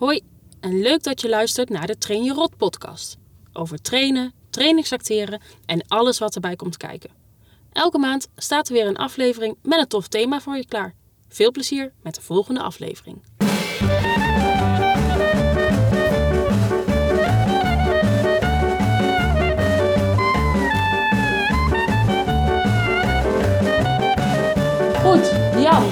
[0.00, 0.20] Hoi
[0.60, 3.16] en leuk dat je luistert naar de Train Je Rot podcast.
[3.52, 7.10] Over trainen, trainingsacteren en alles wat erbij komt kijken.
[7.72, 10.94] Elke maand staat er weer een aflevering met een tof thema voor je klaar.
[11.28, 13.22] Veel plezier met de volgende aflevering.
[25.02, 25.30] Goed,
[25.62, 25.84] Jan.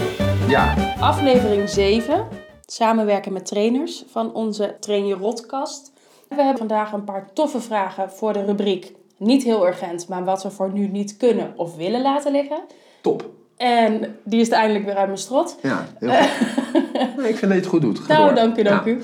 [0.49, 2.38] Ja, Aflevering 7.
[2.73, 5.93] Samenwerken met trainers van onze Train Je Rotkast.
[6.29, 8.93] We hebben vandaag een paar toffe vragen voor de rubriek.
[9.17, 12.59] Niet heel urgent, maar wat we voor nu niet kunnen of willen laten liggen.
[13.01, 13.31] top.
[13.57, 15.57] En die is eindelijk weer uit mijn strot.
[15.63, 16.27] Ja, heel goed.
[17.31, 17.99] Ik vind dat je het goed doet.
[17.99, 18.35] Ga Nou, door.
[18.35, 18.91] dank u, dank Ja.
[18.93, 19.03] u.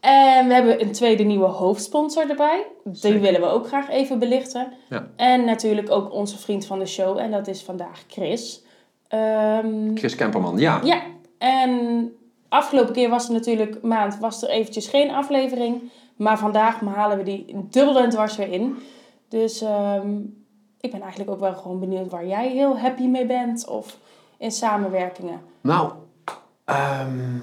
[0.00, 2.66] En we hebben een tweede nieuwe hoofdsponsor erbij.
[2.84, 3.20] Die Zeker.
[3.20, 4.72] willen we ook graag even belichten.
[4.88, 5.08] Ja.
[5.16, 7.18] En natuurlijk ook onze vriend van de show.
[7.18, 8.62] En dat is vandaag Chris.
[9.08, 10.80] Ehm, Chris Kemperman, ja.
[10.84, 11.00] Ja,
[11.38, 12.12] en
[12.48, 15.90] afgelopen keer was er natuurlijk maand was er eventjes geen aflevering.
[16.16, 18.76] Maar vandaag halen we die dubbel en dwars weer in.
[19.28, 20.18] Dus ehm,
[20.80, 23.68] ik ben eigenlijk ook wel gewoon benieuwd waar jij heel happy mee bent.
[23.68, 23.98] Of
[24.38, 25.40] in samenwerkingen.
[25.60, 25.92] Nou,
[26.64, 27.38] ehm,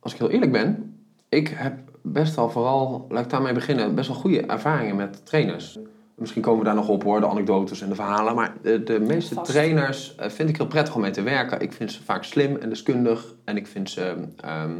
[0.00, 0.96] als ik heel eerlijk ben,
[1.28, 5.78] ik heb best wel vooral, laat ik daarmee beginnen, best wel goede ervaringen met trainers.
[6.22, 8.34] Misschien komen we daar nog op hoor, de anekdotes en de verhalen.
[8.34, 9.50] Maar de, de meeste Vast.
[9.50, 11.60] trainers eh, vind ik heel prettig om mee te werken.
[11.60, 13.34] Ik vind ze vaak slim en deskundig.
[13.44, 14.70] En ik vind ze ehm,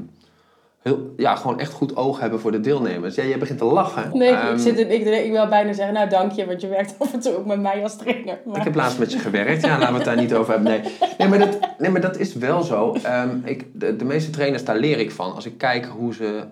[0.83, 3.15] heel, ja, gewoon echt goed oog hebben voor de deelnemers.
[3.15, 4.11] Ja, jij begint te lachen.
[4.13, 6.69] Nee, Ehm, ik, zit in, ik, ik wil bijna zeggen, nou dank je, want je
[6.69, 8.39] werkt af en toe ook met mij als trainer.
[8.47, 9.63] Maar, Ik heb laatst met je gewerkt.
[9.63, 10.71] Ja, laten we het daar niet over hebben.
[10.73, 12.97] Nee, nee, maar, dat, nee maar dat is wel zo.
[13.03, 15.35] Ehm, ik, de, de meeste trainers, daar leer ik van.
[15.35, 16.45] Als ik kijk hoe ze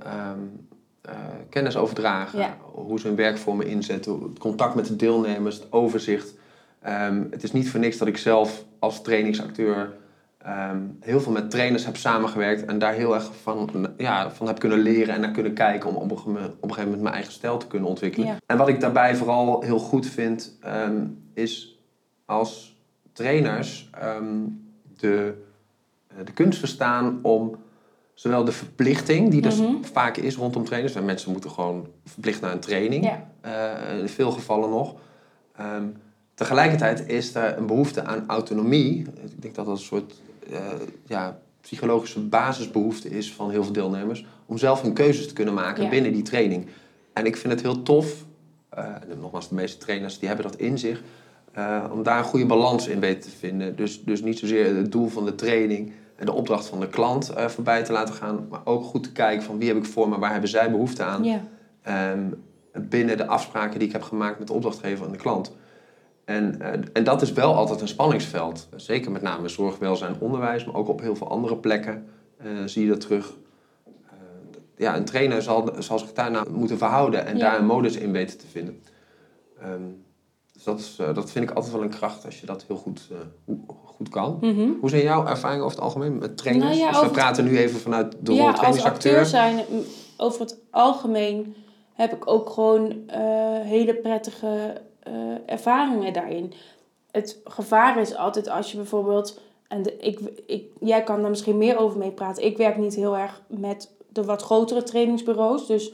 [1.01, 1.15] eh,
[1.49, 2.39] kennis overdragen.
[2.39, 2.57] Ja.
[2.73, 4.23] Hoe ze hun werkvormen inzetten.
[4.23, 5.57] Het contact met de deelnemers.
[5.57, 6.35] Het overzicht.
[6.81, 9.93] Ehm, het is niet voor niks dat ik zelf als trainingsacteur...
[10.39, 12.65] ehm, heel veel met trainers heb samengewerkt.
[12.65, 15.15] En daar heel erg van, ja, van heb kunnen leren.
[15.15, 15.89] En naar kunnen kijken.
[15.91, 18.27] Om op een, geme- op een gegeven moment mijn eigen stijl te kunnen ontwikkelen.
[18.27, 18.37] Ja.
[18.47, 20.57] En wat ik daarbij vooral heel goed vind...
[20.61, 21.81] ehm, is
[22.25, 22.79] als
[23.13, 23.91] trainers
[24.97, 25.35] de,
[26.07, 27.57] eh, de kunst verstaan om
[28.21, 29.83] zowel de verplichting, die er Mhm.
[29.93, 33.11] vaak is rondom trainers, en mensen moeten gewoon verplicht naar een training,
[33.41, 34.95] eh, in veel gevallen nog.
[35.57, 35.85] Ehm,
[36.35, 38.99] tegelijkertijd is er een behoefte aan autonomie.
[39.01, 40.15] Ik denk dat dat een soort
[40.51, 40.59] eh,
[41.07, 45.91] ja, psychologische basisbehoefte is van heel veel deelnemers, om zelf hun keuzes te kunnen maken
[45.91, 46.67] binnen die training.
[47.13, 48.25] En ik vind het heel tof,
[48.69, 51.03] eh, en nogmaals, de meeste trainers die hebben dat in zich,
[51.93, 53.77] om daar een goede balans in weten te vinden.
[53.77, 55.93] Dus, dus niet zozeer het doel van de training
[56.27, 59.43] de opdracht van de klant eh, voorbij te laten gaan, maar ook goed te kijken
[59.43, 61.25] van wie heb ik voor me, waar hebben zij behoefte aan.
[61.25, 61.41] ja.
[61.83, 62.29] Ehm,
[62.73, 65.53] binnen de afspraken die ik heb gemaakt met de opdrachtgever en de klant.
[66.25, 68.69] En, eh, en dat is wel altijd een spanningsveld.
[68.77, 72.07] Zeker met name zorg, welzijn, onderwijs, maar ook op heel veel andere plekken
[72.37, 73.33] eh, zie je dat terug.
[74.77, 78.39] Ja, een trainer zal, zal zich daarna moeten verhouden en daar een modus in weten
[78.39, 78.83] te vinden.
[79.61, 79.83] Ehm,
[80.65, 82.77] dus dat, is, eh, dat vind ik altijd wel een kracht als je dat heel
[82.77, 83.55] goed, eh,
[83.85, 84.39] goed kan.
[84.41, 84.71] Mhm.
[84.81, 86.79] Hoe zijn jouw ervaringen over het algemeen met trainers?
[86.79, 89.13] Nou ja, dus we praten nu even vanuit de rol als trainingsacteur.
[89.13, 89.65] acteur zijn,
[90.17, 91.55] over het algemeen
[91.93, 93.21] heb ik ook gewoon eh,
[93.61, 94.81] hele prettige
[95.47, 96.53] ervaringen daarin.
[97.11, 101.59] Het gevaar is altijd als je bijvoorbeeld, en de, ik, ik, jij kan daar misschien
[101.59, 102.45] meer over mee praten.
[102.45, 105.67] Ik werk niet heel erg met de wat grotere trainingsbureaus.
[105.67, 105.93] Dus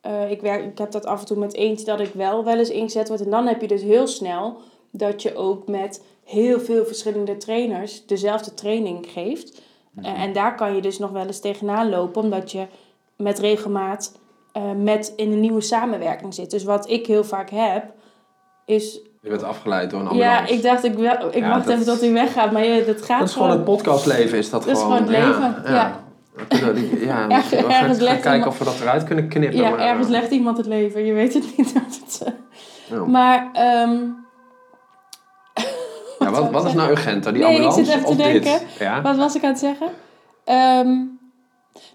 [0.00, 2.58] eh, ik, werk, ik heb dat af en toe met eentje dat ik wel wel
[2.58, 3.20] eens ingezet word.
[3.20, 4.56] En dan heb je dus heel snel
[4.90, 9.60] dat je ook met heel veel verschillende trainers dezelfde training geeft.
[10.02, 12.66] Eh, en daar kan je dus nog wel eens tegenaan lopen, omdat je
[13.16, 14.18] met regelmaat
[14.52, 16.50] eh, met in een nieuwe samenwerking zit.
[16.50, 17.84] Dus wat ik heel vaak heb,
[18.66, 19.00] is...
[19.22, 20.52] Je bent afgeleid door een Ja, ambulance.
[20.54, 23.02] ik dacht, ik, wel, ik Ja, wacht dat- even tot hij weggaat, maar je, dat
[23.02, 24.96] gaat Dat is gewoon het podcastleven, is dat, Dat is gewoon.
[24.96, 26.04] gewoon het leven, ja.
[26.46, 29.58] Kunnen ja, Ergens- we gaan kijken iemand- of we dat eruit kunnen knippen.
[29.60, 31.04] Ja, maar, ergens eh, legt iemand het leven.
[31.04, 31.72] Je weet het niet.
[31.74, 32.32] Het, eh,
[32.96, 33.04] ja.
[33.04, 33.96] Maar, ehm,
[36.18, 38.42] Ja, wat, wat is nou urgenter, die Nee, ik ambulance zit even te dit?
[38.42, 38.66] denken.
[38.78, 39.02] Ja?
[39.02, 39.86] wat was ik aan het zeggen?
[40.44, 40.96] Ehm,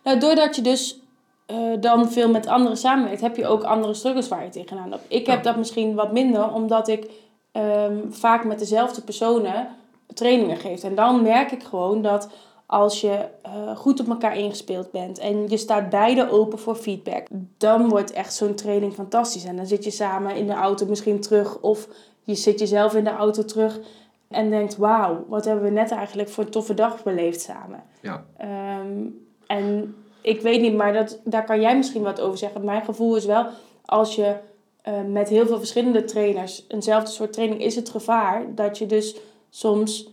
[0.03, 0.99] nou, doordat je dus
[1.45, 5.05] eh, dan veel met anderen samenwerkt, heb je ook andere struggles waar je tegenaan loopt.
[5.07, 7.05] Ik heb dat misschien wat minder, omdat ik
[7.51, 9.67] ehm, vaak met dezelfde personen
[10.13, 10.83] trainingen geef.
[10.83, 12.29] En dan merk ik gewoon dat
[12.73, 17.27] als je eh, goed op elkaar ingespeeld bent en je staat beide open voor feedback,
[17.57, 19.45] dan wordt echt zo'n training fantastisch.
[19.45, 21.87] En dan zit je samen in de auto misschien terug of
[22.23, 23.79] je zit jezelf in de auto terug
[24.27, 27.83] en denkt, wauw, wat hebben we net eigenlijk voor een toffe dag beleefd samen.
[28.01, 28.25] Ja.
[28.37, 29.05] Ehm,
[29.47, 32.65] en ik weet niet, maar dat, daar kan jij misschien wat over zeggen.
[32.65, 33.45] Mijn gevoel is wel,
[33.85, 34.35] als je
[34.81, 39.15] eh, met heel veel verschillende trainers eenzelfde soort training, is het gevaar dat je dus
[39.49, 40.12] soms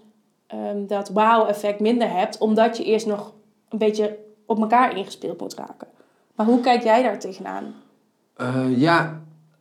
[0.51, 3.33] ehm, dat wauw-effect minder hebt, omdat je eerst nog
[3.69, 5.89] een beetje op elkaar ingespeeld moet raken.
[6.35, 7.75] Maar hoe kijk jij daar tegenaan?
[8.41, 9.21] Uh, ja,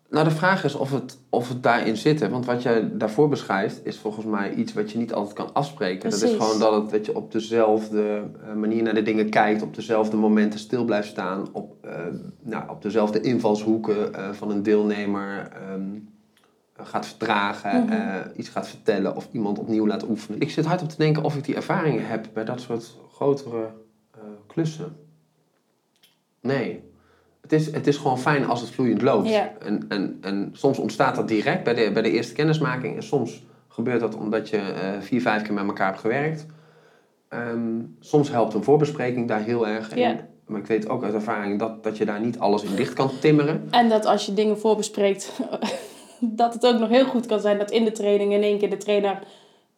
[0.10, 2.20] nou de vraag is of het, of het daarin zit.
[2.20, 2.30] Hè?
[2.30, 6.10] Want wat jij daarvoor beschrijft is volgens mij iets wat je niet altijd kan afspreken.
[6.10, 9.62] Dat is gewoon dat, het, dat je op dezelfde eh, manier naar de dingen kijkt,
[9.62, 11.92] op dezelfde momenten stil blijft staan, op, uh,
[12.42, 15.52] nou, op dezelfde invalshoeken van een deelnemer.
[15.72, 16.10] Um,
[16.84, 18.30] gaat vertragen, mhm.
[18.36, 20.40] iets gaat vertellen of iemand opnieuw laat oefenen.
[20.40, 23.70] Ik zit hard op te denken of ik die ervaringen heb bij dat soort grotere
[24.48, 24.96] klussen.
[26.42, 26.88] Nee.
[27.42, 29.32] Het is, het is gewoon fijn als het vloeiend loopt.
[29.60, 32.96] En, en, en soms ontstaat dat direct bij de, bij de eerste kennismaking.
[32.96, 36.46] En soms gebeurt dat omdat je uh, vier, vijf keer met elkaar hebt gewerkt.
[37.30, 39.94] Ehm, soms helpt een voorbespreking daar heel erg.
[39.94, 40.20] in.
[40.46, 43.12] Maar ik weet ook uit ervaring dat, dat je daar niet alles in dicht kan
[43.20, 43.68] timmeren.
[43.72, 45.32] En dat als je dingen voorbespreekt,
[46.42, 48.70] dat het ook nog heel goed kan zijn dat in de training in één keer
[48.70, 49.20] de trainer,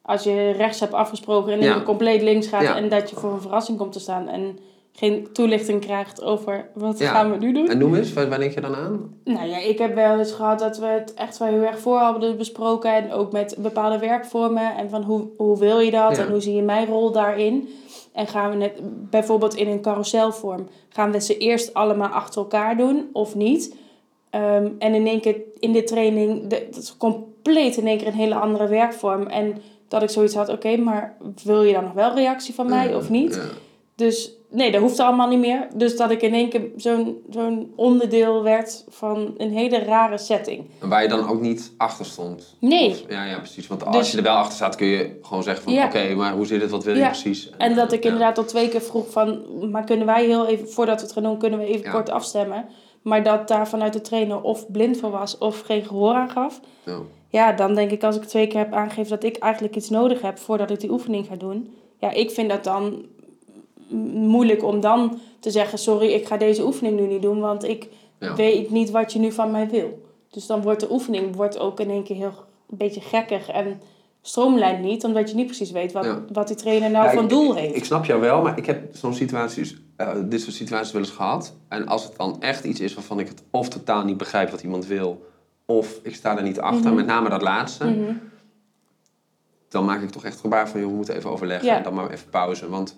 [0.01, 3.31] als je rechts hebt afgesproken, in één keer compleet links gaat en dat je voor
[3.31, 4.27] een verrassing komt te staan.
[4.27, 4.59] En
[4.93, 7.67] geen toelichting krijgt over wat gaan we nu doen.
[7.69, 9.15] En noem eens, waar, waar denk je dan aan?
[9.23, 11.97] Nou ja, ik heb wel eens gehad dat we het echt wel heel erg voor
[11.97, 12.93] hadden besproken.
[12.93, 14.75] En ook met bepaalde werkvormen.
[14.75, 16.17] En van hoe, hoe wil je dat?
[16.17, 17.69] En hoe zie je mijn rol daarin?
[18.13, 18.79] En gaan we net
[19.09, 23.75] bijvoorbeeld in een carouselvorm, gaan we ze eerst allemaal achter elkaar doen of niet?
[24.31, 28.07] Ehm, en in één keer in de training, de, dat is compleet in één keer
[28.07, 29.28] een hele andere werkvorm.
[29.28, 32.95] En dat ik zoiets had, oké, maar wil je dan nog wel reactie van mij
[32.95, 33.42] of niet?
[33.95, 35.68] Dus nee, dat hoeft allemaal niet meer.
[35.74, 40.66] Dus dat ik in één keer zo'n zo'n onderdeel werd van een hele rare setting.
[40.80, 42.56] En waar je dan ook niet achter stond?
[42.60, 43.06] Nee.
[43.10, 43.68] ja, ja, precies.
[43.68, 45.84] Want als dus- je er wel achter staat, kun je gewoon zeggen van...
[45.84, 46.72] Oké, maar hoe zit het?
[46.72, 47.50] Wat wil je precies?
[47.57, 49.45] En, dat ik inderdaad al twee keer vroeg van...
[49.72, 52.66] Maar kunnen wij heel even, voordat we het gaan doen, kunnen we even kort afstemmen?
[53.01, 56.59] Maar dat daar vanuit de trainer of blind voor was of geen gehoor aan gaf.
[56.86, 57.00] Ja.
[57.30, 60.21] ja, dan denk ik als ik twee keer heb aangegeven dat ik eigenlijk iets nodig
[60.21, 61.74] heb voordat ik die oefening ga doen.
[62.00, 63.06] Ja, ik vind dat dan
[64.13, 67.88] moeilijk om dan te zeggen: Sorry, ik ga deze oefening nu niet doen, want ik
[68.36, 70.01] weet niet wat je nu van mij wil.
[70.30, 72.33] Dus dan wordt de oefening wordt ook in één keer heel
[72.69, 73.81] een beetje gekkig en
[74.21, 77.75] stroomlijnt niet, omdat je niet precies weet wat, wat die trainer nou van doel heeft.
[77.75, 81.12] Ik snap jou wel, maar ik heb zo'n situaties, uh, dit soort situaties wel eens
[81.12, 81.56] gehad.
[81.68, 84.63] En als het dan echt iets is waarvan ik het of totaal niet begrijp wat
[84.63, 85.30] iemand wil,
[85.65, 86.95] of ik sta er niet achter, mhm.
[86.95, 87.86] met name dat laatste.
[87.86, 88.13] Mhm.
[89.69, 92.09] Dan maak ik toch echt gebaar van, joh, we moeten even overleggen en dan maar
[92.09, 92.69] even pauze.
[92.69, 92.98] Want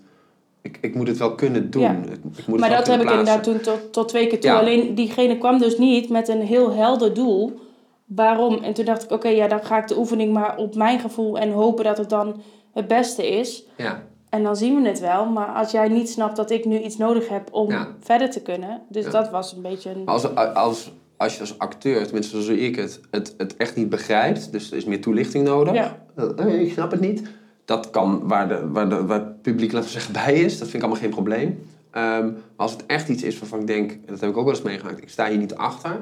[0.61, 1.81] ik, ik moet het wel kunnen doen.
[1.81, 1.97] Ja.
[2.37, 4.51] Ik moet maar dat heb ik inderdaad toen tot, tot twee keer toe.
[4.51, 7.59] Alleen diegene kwam dus niet met een heel helder doel.
[8.05, 8.63] Waarom?
[8.63, 11.39] En toen dacht ik, oké, ja, dan ga ik de oefening maar op mijn gevoel
[11.39, 12.41] en hopen dat het dan
[12.73, 13.63] het beste is.
[13.77, 14.03] Ja.
[14.33, 15.25] En dan zien we het wel.
[15.25, 17.69] Maar als jij niet snapt dat ik nu iets nodig heb om
[17.99, 18.81] verder te kunnen.
[18.89, 20.05] Dus dat was een beetje een...
[20.05, 24.51] Als, als, als je als acteur, tenminste zoals ik het, het, het echt niet begrijpt.
[24.51, 25.73] Dus er is meer toelichting nodig.
[25.73, 26.05] Ja.
[26.39, 27.23] Uh, ik snap het niet
[27.65, 30.51] dat kan waar, de, waar, de, waar het publiek, laten we zeggen, bij is.
[30.51, 31.63] Dat vind ik allemaal geen probleem.
[31.91, 34.45] Ehm, maar als het echt iets is waarvan ik denk, en dat heb ik ook
[34.45, 35.99] wel eens meegemaakt, ik sta hier niet achter,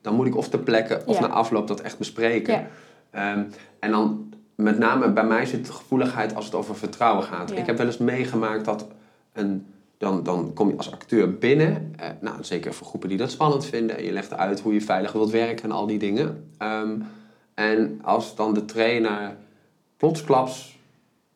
[0.00, 2.66] dan moet ik of ter plekke of na afloop dat echt bespreken.
[3.10, 3.42] Ehm,
[3.78, 7.50] en dan met name bij mij zit de gevoeligheid als het over vertrouwen gaat.
[7.50, 8.86] Ik heb wel eens meegemaakt dat
[9.32, 9.66] een,
[9.98, 13.64] dan, dan kom je als acteur binnen, eh, nou, zeker voor groepen die dat spannend
[13.64, 16.50] vinden, en je legt uit hoe je veilig wilt werken en al die dingen.
[16.58, 17.06] Um,
[17.54, 19.36] en als dan de trainer
[19.96, 20.78] plotsklaps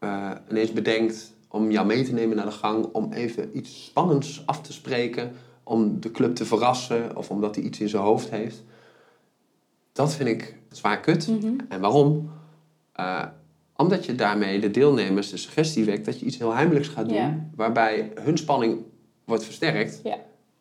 [0.01, 4.43] uh, ineens bedenkt om jou mee te nemen naar de gang, om even iets spannends
[4.47, 5.33] af te spreken,
[5.63, 8.63] om de club te verrassen of omdat hij iets in zijn hoofd heeft.
[9.93, 11.29] Dat vind ik zwaar kut.
[11.29, 11.55] Mhm.
[11.69, 12.31] En waarom?
[13.01, 13.25] Uh,
[13.77, 17.51] omdat je daarmee de deelnemers de suggestie wekt dat je iets heel heimelijks gaat doen,
[17.57, 18.79] waarbij hun spanning
[19.25, 20.01] wordt versterkt.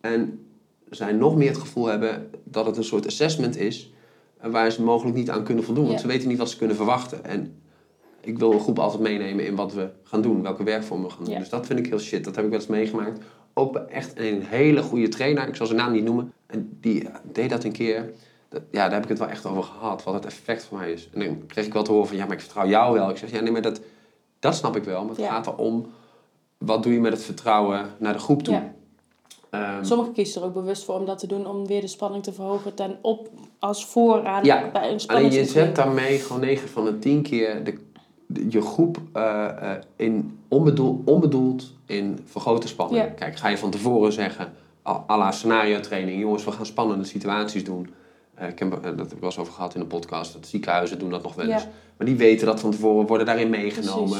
[0.01, 0.45] En
[0.89, 3.93] zij nog meer het gevoel hebben dat het een soort assessment is
[4.41, 5.87] waar ze mogelijk niet aan kunnen voldoen.
[5.87, 7.25] Want ze weten niet wat ze kunnen verwachten.
[7.25, 7.61] En
[8.21, 11.25] ik wil een groep altijd meenemen in wat we gaan doen, welke werkvormen we gaan
[11.25, 11.37] doen.
[11.39, 12.23] Dus dat vind ik heel shit.
[12.23, 13.23] Dat heb ik wel eens meegemaakt.
[13.53, 17.49] Ook echt een hele goede trainer, ik zal zijn naam niet noemen, en die deed
[17.49, 18.13] dat een keer.
[18.49, 21.09] Ja, daar heb ik het wel echt over gehad, wat het effect voor mij is.
[21.13, 23.09] En dan kreeg ik wel te horen van, ja, maar ik vertrouw jou wel.
[23.09, 23.81] Ik zeg, ja, nee, maar dat,
[24.39, 25.05] dat snap ik wel.
[25.05, 25.85] Maar het gaat erom,
[26.57, 28.53] wat doe je met het vertrouwen naar de groep toe?
[28.53, 28.75] Ja.
[29.77, 32.23] Um, Sommigen kiezen er ook bewust voor om dat te doen, om weer de spanning
[32.23, 35.29] te verhogen ten op als vooraan ja, bij een spanning.
[35.29, 37.77] Alleen je zet daarmee gewoon 9 van de 10 keer de
[38.49, 43.15] je groep uh, in onbedoeld, onbedoeld in vergrote spanning.
[43.15, 44.53] Kijk, ga je van tevoren zeggen,
[44.85, 47.89] à la scenario training, jongens, we gaan spannende situaties doen.
[48.41, 50.99] Uh, ik heb, dat heb ik wel eens over gehad in de podcast, dat ziekenhuizen
[50.99, 51.67] doen dat nog wel eens.
[51.97, 54.17] Maar die weten dat van tevoren, worden daarin meegenomen.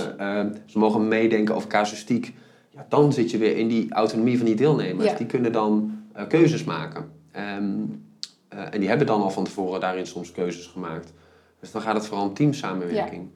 [0.66, 2.34] ze mogen meedenken over casuïstiek.
[2.70, 5.18] Ja, dan zit je weer in die autonomie van die deelnemers.
[5.18, 7.12] Die kunnen dan keuzes maken.
[7.36, 8.06] Um,
[8.50, 11.14] en die hebben dan al van tevoren daarin soms keuzes gemaakt.
[11.60, 13.30] Dus dan gaat het vooral om teamsamenwerking.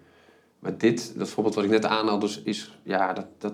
[0.60, 3.54] Maar dit, dat voorbeeld wat ik net aanhaalde, dus is, ja, dat, dat,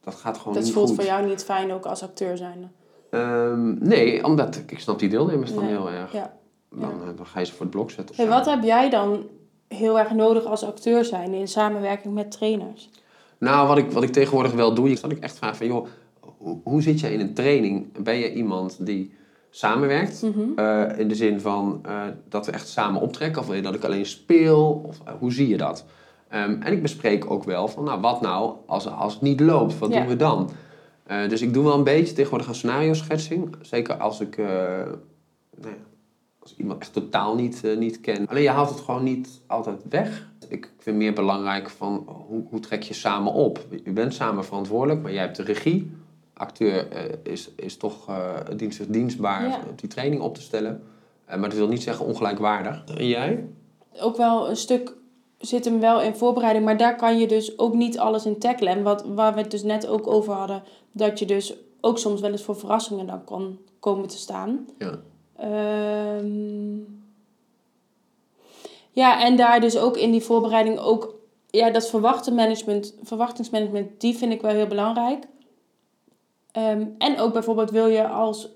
[0.00, 2.72] dat gaat gewoon dat niet voelt voor jou niet fijn ook als acteur zijn?
[3.10, 6.12] Ehm, nee, omdat ik snap die deelnemers dan heel erg.
[6.12, 6.36] Ja.
[6.74, 8.16] Dan, eh, dan ga je ze voor het blok zetten.
[8.16, 8.30] Hey, zo.
[8.30, 9.26] wat heb jij dan
[9.68, 12.90] heel erg nodig als acteur zijn in samenwerking met trainers?
[13.38, 15.86] Nou, wat ik, wat ik tegenwoordig wel doe, is dat ik echt vraag van, joh,
[16.38, 18.02] hoe, hoe zit je in een training?
[18.02, 19.14] Ben je iemand die
[19.50, 20.22] samenwerkt?
[20.22, 20.40] Mhm.
[20.56, 23.40] Eh, in de zin van eh, dat we echt samen optrekken?
[23.40, 24.84] Of wil je dat ik alleen speel?
[24.86, 25.84] Of hoe zie je dat?
[26.28, 29.78] Ehm, en ik bespreek ook wel van, nou, wat nou als, als het niet loopt?
[29.78, 29.98] Wat Ja.
[29.98, 30.50] doen we dan?
[31.28, 33.56] Dus ik doe wel een beetje tegenwoordig een scenario schetsing.
[33.60, 34.96] Zeker als ik, nou
[35.60, 35.68] ja,
[36.42, 38.26] als iemand echt totaal niet, eh, niet ken.
[38.28, 40.30] Alleen je haalt het gewoon niet altijd weg.
[40.48, 43.66] Ik vind meer belangrijk van hoe, hoe trek je samen op.
[43.84, 45.90] Je bent samen verantwoordelijk, maar jij hebt de regie.
[46.34, 49.56] Acteur eh, is, is toch eh dienst, dienstbaar Ja.
[49.56, 50.82] om die training op te stellen.
[51.26, 52.84] Maar dat wil niet zeggen ongelijkwaardig.
[52.96, 53.46] En jij?
[54.00, 54.94] Ook wel een stuk
[55.38, 58.72] zit hem wel in voorbereiding, maar daar kan je dus ook niet alles in tackelen.
[58.76, 62.20] En wat, waar we het dus net ook over hadden, dat je dus ook soms
[62.20, 64.66] wel eens voor verrassingen dan kan komen te staan.
[64.78, 65.00] Ja.
[65.42, 66.78] Ehm,
[68.90, 71.14] ja, en daar dus ook in die voorbereiding ook...
[71.50, 75.24] Ja, dat verwachtenmanagement, verwachtingsmanagement, die vind ik wel heel belangrijk.
[76.52, 78.48] Ehm, en ook bijvoorbeeld wil je als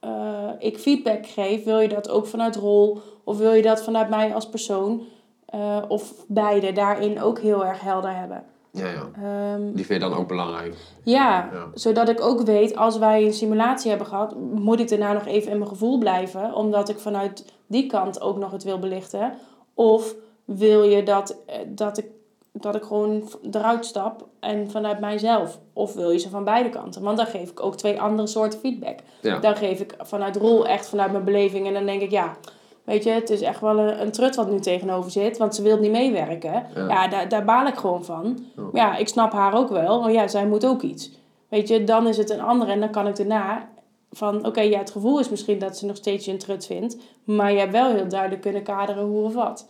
[0.00, 3.00] eh, ik feedback geef, wil je dat ook vanuit rol...
[3.24, 5.06] of wil je dat vanuit mij als persoon...
[5.46, 8.44] eh, of beide daarin ook heel erg helder hebben.
[8.72, 9.10] Ja, ja.
[9.22, 10.74] Ehm, Die vind je dan ook belangrijk.
[11.02, 11.66] ja, Ja.
[11.74, 15.50] zodat ik ook weet, als wij een simulatie hebben gehad, moet ik daarna nog even
[15.52, 19.32] in mijn gevoel blijven, omdat ik vanuit die kant ook nog het wil belichten.
[19.74, 20.14] Of
[20.44, 22.06] wil je dat, eh, dat, ik,
[22.52, 25.58] dat ik gewoon eruit stap en vanuit mijzelf?
[25.72, 27.02] Of wil je ze van beide kanten?
[27.02, 28.98] Want dan geef ik ook twee andere soorten feedback.
[29.20, 29.38] Ja.
[29.38, 32.36] Dan geef ik vanuit rol echt vanuit mijn beleving en dan denk ik, ja,
[32.84, 35.62] weet je, het is echt wel een, een trut wat nu tegenover zit, want ze
[35.62, 36.66] wil niet meewerken.
[36.74, 36.88] Ja.
[36.88, 38.38] Ja, daar, daar baal ik gewoon van.
[38.56, 38.62] Ja.
[38.62, 41.10] Maar ja, ik snap haar ook wel, maar ja, zij moet ook iets.
[41.48, 43.68] Weet je, dan is het een andere en dan kan ik daarna
[44.10, 46.96] van, oké, ja, het gevoel is misschien dat ze nog steeds je een trut vindt,
[47.24, 49.66] maar je hebt wel heel duidelijk kunnen kaderen hoe of wat.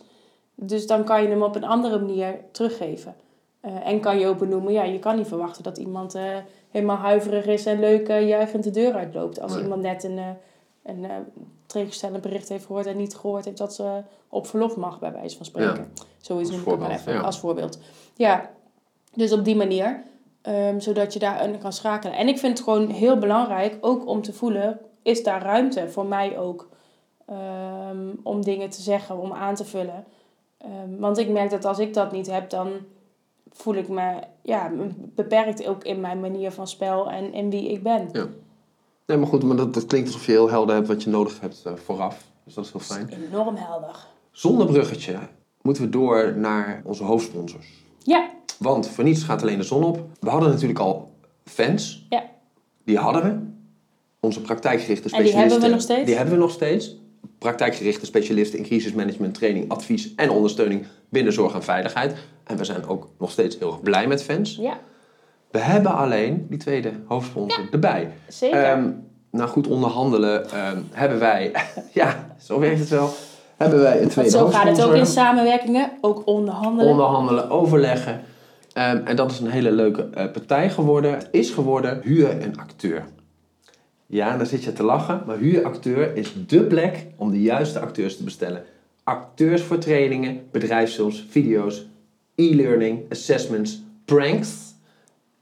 [0.55, 3.15] Dus dan kan je hem op een andere manier teruggeven.
[3.59, 6.23] Eh, en kan je ook benoemen, ja, je kan niet verwachten dat iemand eh,
[6.69, 9.41] helemaal huiverig is en leuk uh, juichend de deur uitloopt.
[9.41, 9.63] Als Nee.
[9.63, 10.25] iemand net een, eh,
[10.83, 11.15] een eh,
[11.73, 15.37] tegenstellend bericht heeft gehoord en niet gehoord heeft dat ze op verlof mag, bij wijze
[15.37, 15.91] van spreken.
[16.17, 17.19] Zoiets noem ik het maar even, ja.
[17.19, 17.79] als voorbeeld.
[18.15, 18.49] Ja,
[19.13, 20.03] dus op die manier,
[20.41, 22.17] ehm, zodat je daarin kan schakelen.
[22.17, 26.05] En ik vind het gewoon heel belangrijk, ook om te voelen, is daar ruimte voor
[26.05, 26.69] mij ook
[27.25, 30.05] ehm, om dingen te zeggen, om aan te vullen.
[30.57, 32.71] Ehm, want ik merk dat als ik dat niet heb, dan
[33.51, 34.71] voel ik me ja,
[35.15, 38.09] beperkt ook in mijn manier van spel en in wie ik ben.
[39.05, 41.39] Nee, maar goed, maar dat, dat klinkt alsof je heel helder hebt wat je nodig
[41.39, 42.23] hebt eh, vooraf.
[42.45, 43.09] Dus dat is heel fijn.
[43.29, 43.95] Enorm helder.
[44.31, 45.17] Zonder bruggetje
[45.61, 47.67] moeten we door naar onze hoofdsponsors.
[48.03, 48.29] Ja,
[48.59, 50.07] Want voor niets gaat alleen de zon op.
[50.19, 51.11] We hadden natuurlijk al
[51.45, 52.05] fans.
[52.09, 52.23] Ja.
[52.85, 53.51] Die hadden we.
[54.19, 55.61] Onze praktijkgerichte En die specialisten.
[55.61, 56.05] hebben we nog steeds?
[56.05, 56.95] Die hebben we nog steeds.
[57.37, 62.15] Praktijkgerichte specialisten in crisismanagement, training, advies en ondersteuning binnen zorg en veiligheid.
[62.43, 64.55] En we zijn ook nog steeds heel erg blij met fans.
[64.55, 64.79] ja
[65.53, 68.11] We hebben alleen die tweede hoofdsponsor erbij.
[68.27, 68.63] zeker.
[68.63, 68.89] Ehm
[69.33, 71.51] nou goed onderhandelen ehm, hebben wij,
[71.93, 73.09] ja, zo werkt het wel,
[73.57, 76.91] hebben wij een Want tweede zo gaat het ook in samenwerkingen, ook onderhandelen.
[76.91, 78.21] Onderhandelen, overleggen.
[78.73, 81.11] Ehm, en dat is een hele leuke eh, partij geworden.
[81.11, 83.03] Het is geworden huur een acteur.
[84.05, 88.17] Ja, dan zit je te lachen, maar huuracteur is dé plek om de juiste acteurs
[88.17, 88.63] te bestellen.
[89.03, 91.85] Acteurs voor trainingen, bedrijfsfilms, video's,
[92.35, 94.72] e-learning, assessments, pranks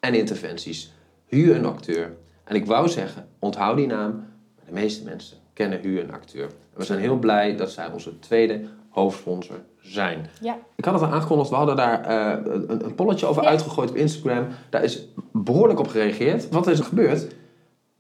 [0.01, 0.91] en interventies.
[1.25, 2.13] Huur een acteur.
[2.43, 4.11] En ik wou zeggen, onthoud die naam.
[4.55, 6.43] maar De meeste mensen kennen Huur een acteur.
[6.45, 10.29] En we zijn heel blij dat zij onze tweede hoofdsponsor zijn.
[10.41, 13.49] Ja, Ik had het al aangekondigd, we hadden daar eh, een, een polletje over Ja.
[13.49, 14.47] uitgegooid op Instagram.
[14.69, 16.49] Daar is behoorlijk op gereageerd.
[16.49, 17.27] Wat is er gebeurd?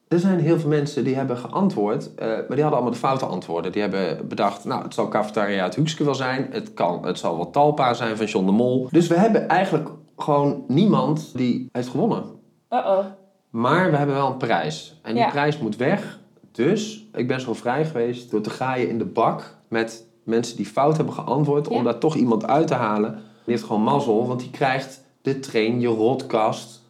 [0.07, 3.25] Er zijn heel veel mensen die hebben geantwoord, eh, maar die hadden allemaal de foute
[3.25, 3.71] antwoorden.
[3.71, 6.47] Die hebben bedacht, nou, het zal cafetaria het Hoekske wel zijn.
[6.51, 8.87] Het, kan, het zal wel Talpa zijn van John de Mol.
[8.91, 9.89] Dus we hebben eigenlijk
[10.21, 12.23] gewoon niemand die heeft gewonnen.
[12.69, 13.05] uh-oh.
[13.49, 14.99] Maar we hebben wel een prijs.
[15.01, 15.29] En die Ja.
[15.29, 16.19] prijs moet weg.
[16.51, 20.65] Dus ik ben zo vrij geweest door te graaien in de bak met mensen die
[20.65, 21.67] fout hebben geantwoord.
[21.67, 23.11] Om daar toch iemand uit te halen.
[23.13, 23.21] Die
[23.53, 26.81] heeft gewoon mazzel, want die krijgt de Train Je Rodcast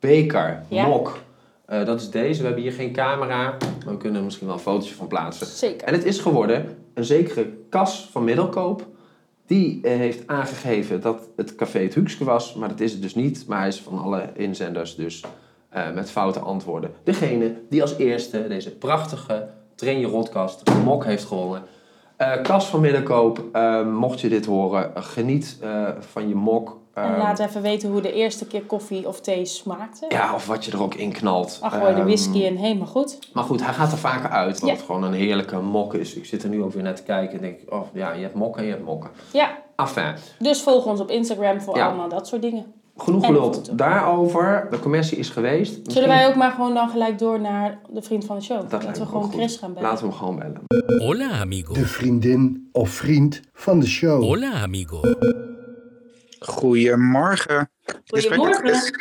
[0.00, 0.86] beker, Ja.
[0.86, 1.18] mok.
[1.66, 2.40] Eh, dat is deze.
[2.40, 3.42] We hebben hier geen camera.
[3.84, 5.46] Maar we kunnen er misschien wel een fotootje van plaatsen.
[5.46, 5.86] Zeker.
[5.86, 8.86] En het is geworden een zekere Cas van Middelkoop.
[9.50, 12.54] Die eh, heeft aangegeven dat het café het Huukske was.
[12.54, 13.44] Maar dat is het dus niet.
[13.46, 15.24] Maar hij is van alle inzenders dus
[15.68, 16.90] eh, met foute antwoorden.
[17.04, 21.62] Degene die als eerste deze prachtige Train Je Rodcast mok heeft gewonnen.
[22.16, 26.79] Eh Cas van Middelkoop, eh, mocht je dit horen, geniet eh, van je mok.
[26.94, 30.06] En Ehm, laat even weten hoe de eerste keer koffie of thee smaakte.
[30.08, 31.58] ja, of wat je er ook in knalt.
[31.62, 33.18] Ach, gooi de Ehm, whisky in, helemaal goed.
[33.32, 34.74] Maar goed, hij gaat er vaker uit, wat Ja.
[34.76, 36.14] het gewoon een heerlijke mok is.
[36.14, 38.34] Ik zit er nu ook weer naar te kijken en denk, oh ja, je hebt
[38.34, 39.10] mokken en je hebt mokken.
[39.32, 41.86] Ja, Enfin, dus volg ons op Instagram voor Ja.
[41.86, 42.66] allemaal dat soort dingen.
[42.96, 44.66] genoeg En geluld daarover.
[44.70, 45.92] De commissie is geweest.
[45.92, 48.70] Zullen wij ook maar gewoon dan gelijk door naar de vriend van de show?
[48.70, 49.32] Dat we gewoon goed.
[49.34, 49.88] Chris gaan bellen.
[49.88, 51.02] Laten we hem gewoon bellen.
[51.02, 51.72] Hola amigo.
[51.74, 54.22] De vriendin of vriend van de show.
[54.22, 55.00] Hola amigo.
[56.40, 57.70] Goedemorgen.
[58.06, 58.54] Goedemorgen.
[58.66, 58.92] Chris.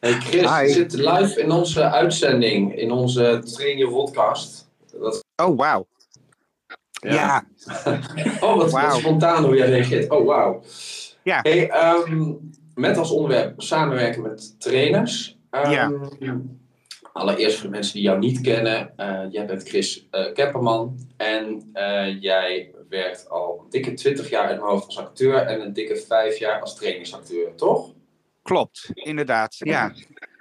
[0.00, 0.62] Hey Chris, Hi.
[0.66, 4.70] je zit live in onze uitzending, in onze Train Your podcast.
[5.00, 5.86] Dat, Oh, wauw.
[7.00, 7.44] Ja.
[8.40, 10.10] Oh, wat, spontaan hoe jij reageert.
[10.10, 10.62] Oh, wauw.
[11.22, 11.40] Ja.
[11.42, 12.32] Hey, ehm,
[12.74, 15.38] met als onderwerp samenwerken met trainers.
[15.50, 15.92] Ehm, Ja.
[17.12, 18.92] Allereerst voor de mensen die jou niet kennen.
[18.96, 20.98] eh, jij bent Chris eh Kepperman.
[21.16, 25.36] En eh, jij werkt al een dikke 20 jaar in mijn hoofd als acteur.
[25.36, 27.92] En een dikke 5 jaar als trainingsacteur, toch?
[28.42, 29.56] Klopt, inderdaad.
[29.58, 29.92] Ja,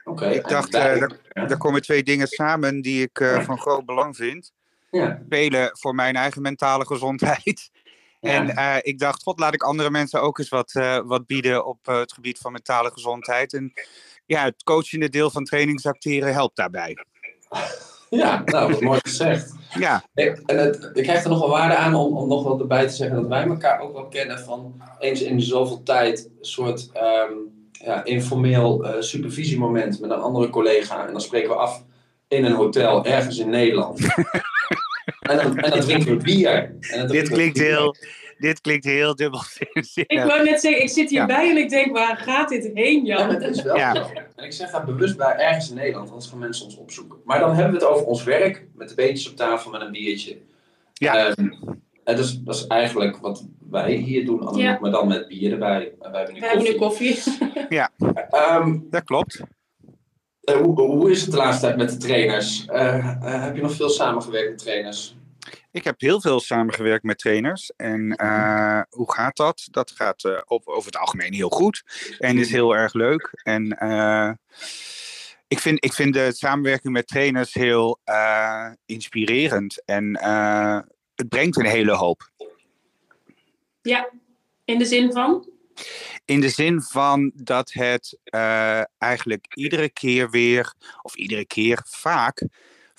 [0.03, 0.29] Oké.
[0.29, 4.15] ik dacht, eh, daar, daar komen twee dingen samen die ik eh, van groot belang
[4.15, 4.51] vind.
[4.91, 5.21] ja.
[5.25, 7.69] Spelen voor mijn eigen mentale gezondheid.
[8.19, 8.31] Ja.
[8.31, 11.65] En eh, ik dacht, god, laat ik andere mensen ook eens wat, eh, wat bieden
[11.65, 13.53] op het gebied van mentale gezondheid.
[13.53, 13.73] En
[14.25, 16.97] ja, het coachende deel van trainingsacteren helpt daarbij.
[18.09, 19.53] Ja, nou, wat mooi gezegd.
[19.79, 22.59] Ja, Ik, en het, ik hecht er nog wel waarde aan om, om nog wat
[22.59, 26.45] erbij te zeggen dat wij elkaar ook wel kennen van eens in zoveel tijd een
[26.45, 27.33] soort ehm,
[27.71, 31.05] ja, informeel eh, supervisiemoment met een andere collega.
[31.05, 31.83] En dan spreken we af
[32.27, 33.99] in een hotel ergens in Nederland.
[35.19, 36.75] en, dan, en dan drinken we bier.
[36.79, 37.65] En dan dit klinkt bier.
[37.65, 37.95] heel,
[38.37, 39.95] dit klinkt heel dubbelzinnig.
[40.07, 43.17] Ik wou net zeggen, ik zit hierbij en ik denk, waar gaat dit heen, Ja,
[43.19, 43.29] Jan?
[43.29, 43.95] het is wel Ja.
[43.95, 44.09] zo.
[44.35, 47.17] En ik zeg daar bewust bij ergens in Nederland, anders gaan mensen ons opzoeken.
[47.25, 49.91] Maar dan hebben we het over ons werk, met de beentjes op tafel met een
[49.91, 50.37] biertje.
[50.93, 51.15] Ja.
[51.27, 51.39] Ehm,
[52.03, 54.77] en dat, is, dat is eigenlijk wat wij hier doen, Annemiek, Ja.
[54.81, 55.93] maar dan met bier erbij.
[56.01, 57.13] En wij hebben nu We hebben nu koffie.
[57.13, 57.33] koffie.
[58.29, 59.41] Ehm, Dat klopt.
[60.43, 62.65] eh, hoe, hoe is het de laatste tijd met de trainers?
[62.65, 65.16] Eh, eh, heb je nog veel samengewerkt met trainers?
[65.77, 67.71] Ik heb heel veel samengewerkt met trainers.
[67.75, 69.67] En eh, hoe gaat dat?
[69.71, 71.83] Dat gaat eh, op, over het algemeen heel goed.
[72.19, 73.41] En is heel erg leuk.
[73.43, 74.31] En eh,
[75.47, 77.99] ik, vind, ik vind de samenwerking met trainers heel
[78.85, 79.81] inspirerend.
[79.85, 80.19] En
[81.15, 82.29] het brengt een hele hoop.
[83.81, 84.09] Ja,
[84.65, 85.49] in de zin van?
[86.25, 88.19] In de zin van dat het
[88.97, 92.47] eigenlijk iedere keer weer, of iedere keer vaak,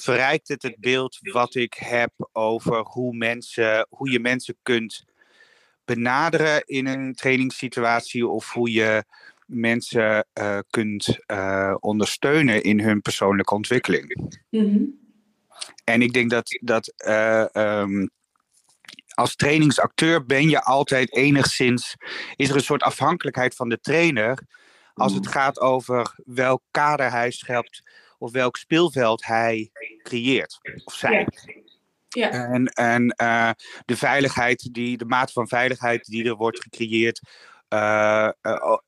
[0.03, 5.05] verrijkt het het beeld wat ik heb over hoe, mensen, hoe je mensen kunt
[5.85, 9.05] benaderen in een trainingssituatie of hoe je
[9.47, 14.37] mensen eh, kunt eh, ondersteunen in hun persoonlijke ontwikkeling.
[14.51, 14.83] Mhm.
[15.85, 18.07] En ik denk dat, dat eh, ehm,
[19.15, 21.97] als trainingsacteur ben je altijd enigszins,
[22.37, 24.39] is er een soort afhankelijkheid van de trainer
[24.95, 27.83] als het gaat over welk kader hij schept
[28.19, 29.71] of welk speelveld hij
[30.03, 31.27] creëert of zij.
[32.09, 32.31] Ja.
[32.31, 33.51] En, en eh,
[33.85, 37.21] de veiligheid, die, de mate van veiligheid die er wordt gecreëerd.
[37.69, 38.79] eh, eh, oh,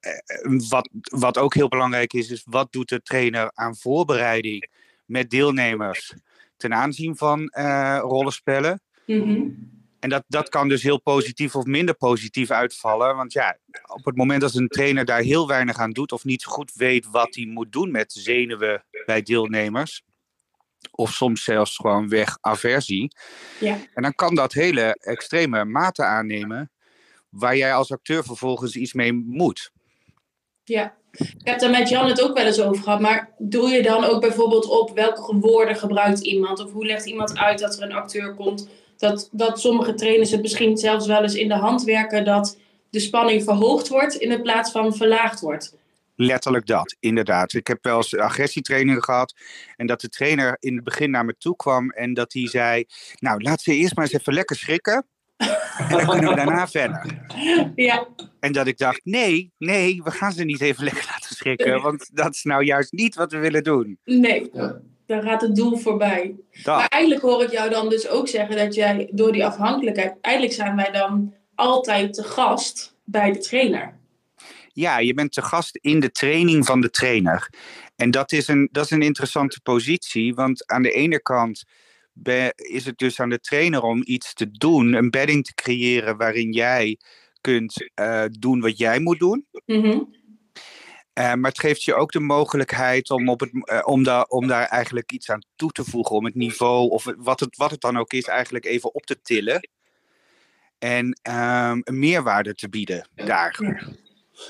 [0.69, 4.69] wat, wat ook heel belangrijk is, is wat doet de trainer aan voorbereiding
[5.05, 6.15] met deelnemers
[6.57, 7.47] ten aanzien van
[8.01, 8.83] rollenspellen.
[9.07, 9.49] Mhm.
[10.01, 13.17] En dat, dat kan dus heel positief of minder positief uitvallen.
[13.17, 13.59] Want ja,
[13.95, 17.07] op het moment dat een trainer daar heel weinig aan doet of niet goed weet
[17.11, 20.03] wat hij moet doen met zenuwen bij deelnemers,
[20.91, 23.13] of soms zelfs gewoon weg aversie,
[23.61, 23.79] Ja.
[23.95, 26.71] en dan kan dat hele extreme mate aannemen,
[27.29, 29.71] waar jij als acteur vervolgens iets mee moet.
[30.65, 33.01] Ja, ik heb daar met Jan het ook wel eens over gehad.
[33.01, 36.59] Maar doe je dan ook bijvoorbeeld op welke woorden gebruikt iemand?
[36.61, 38.69] Of hoe legt iemand uit dat er een acteur komt?
[39.01, 42.59] Dat, dat sommige trainers het misschien zelfs wel eens in de hand werken dat
[42.91, 45.77] de spanning verhoogd wordt in de plaats van verlaagd wordt.
[46.15, 47.53] Letterlijk dat, inderdaad.
[47.53, 49.35] Ik heb wel eens agressietrainingen gehad.
[49.77, 51.91] En dat de trainer in het begin naar me toe kwam.
[51.91, 52.85] En dat hij zei:
[53.19, 55.07] Nou, laat ze eerst maar eens even lekker schrikken.
[55.37, 57.25] En dan kunnen we daarna verder.
[57.75, 58.09] Ja,
[58.41, 61.83] En dat ik dacht: Nee, nee, we gaan ze niet even lekker laten schrikken.
[61.83, 63.99] Want dat is nou juist niet wat we willen doen.
[64.05, 64.81] nee, Ja.
[65.11, 66.35] Daar gaat het doel voorbij.
[66.63, 66.77] Dat.
[66.77, 70.55] Maar eigenlijk hoor ik jou dan dus ook zeggen dat jij door die afhankelijkheid, eigenlijk
[70.55, 73.99] zijn wij dan altijd te gast bij de trainer.
[74.73, 77.53] Ja, je bent te gast in de training van de trainer.
[77.97, 80.35] En dat is een, dat is een interessante positie.
[80.35, 81.65] Want aan de ene kant
[82.57, 86.53] is het dus aan de trainer om iets te doen, een bedding te creëren waarin
[86.53, 86.99] jij
[87.41, 89.47] kunt eh, doen wat jij moet doen.
[89.67, 89.99] Mhm.
[91.13, 94.47] Eh, maar het geeft je ook de mogelijkheid om, op het, eh, om, daar, om
[94.47, 96.17] daar eigenlijk iets aan toe te voegen.
[96.17, 99.21] Om het niveau, of wat het, wat het dan ook is, eigenlijk even op te
[99.23, 99.69] tillen.
[100.79, 103.59] En ehm, een meerwaarde te bieden daar.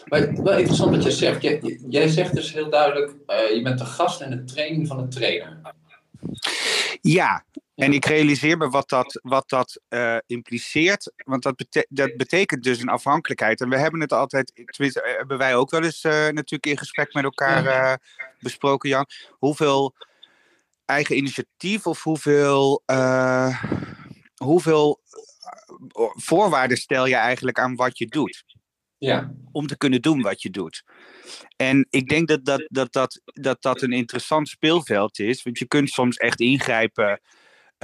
[0.05, 1.43] Maar wel interessant wat je zegt.
[1.43, 4.97] Jij, jij zegt dus heel duidelijk, uh, je bent de gast en de training van
[4.97, 5.61] de trainer.
[7.01, 7.45] Ja,
[7.81, 11.13] en ik realiseer me wat dat, wat dat uh, impliceert.
[11.17, 13.61] Want dat, bete dat betekent dus een afhankelijkheid.
[13.61, 16.79] En we hebben het altijd, tenminste eh, hebben wij ook wel eens uh, natuurlijk in
[16.79, 17.95] gesprek met elkaar uh,
[18.39, 19.07] besproken, Jan.
[19.31, 19.95] Hoeveel
[20.85, 22.83] eigen initiatief of hoeveel,
[24.37, 25.01] hoeveel
[26.15, 28.45] voorwaarden stel je eigenlijk aan wat je doet?
[28.99, 29.33] Ja.
[29.53, 30.85] Om te kunnen doen wat je doet.
[31.57, 35.43] En ik denk dat dat, dat, dat, dat dat een interessant speelveld is.
[35.43, 37.21] Want je kunt soms echt ingrijpen.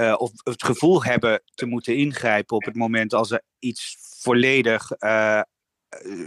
[0.01, 4.91] Uh, of het gevoel hebben te moeten ingrijpen op het moment als er iets volledig
[4.99, 5.41] uh,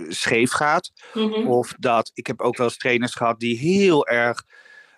[0.09, 0.90] scheef gaat.
[1.14, 1.26] Mhm.
[1.26, 1.48] Mm -hmm.
[1.48, 4.44] Of dat, ik heb ook wel eens trainers gehad die heel erg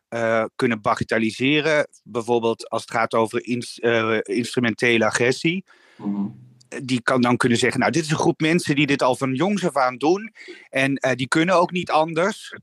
[0.08, 1.88] uh, kunnen bagatelliseren.
[2.02, 3.78] Bijvoorbeeld als het gaat over ins
[4.22, 5.64] instrumentele agressie.
[5.96, 6.50] Mm -hmm
[6.82, 9.34] die kan dan kunnen zeggen, nou, dit is een groep mensen die dit al van
[9.34, 10.32] jongs af aan doen.
[10.68, 12.54] En die kunnen ook niet anders.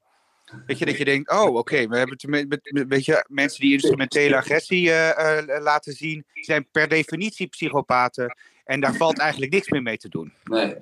[0.65, 3.25] Weet je, dat je denkt, oh, oké, okay, we hebben het met, met, weet je,
[3.27, 8.37] mensen die instrumentele agressie uh, uh, laten zien, zijn per definitie psychopaten.
[8.63, 10.33] En daar valt eigenlijk niks meer mee te doen.
[10.43, 10.75] Nee.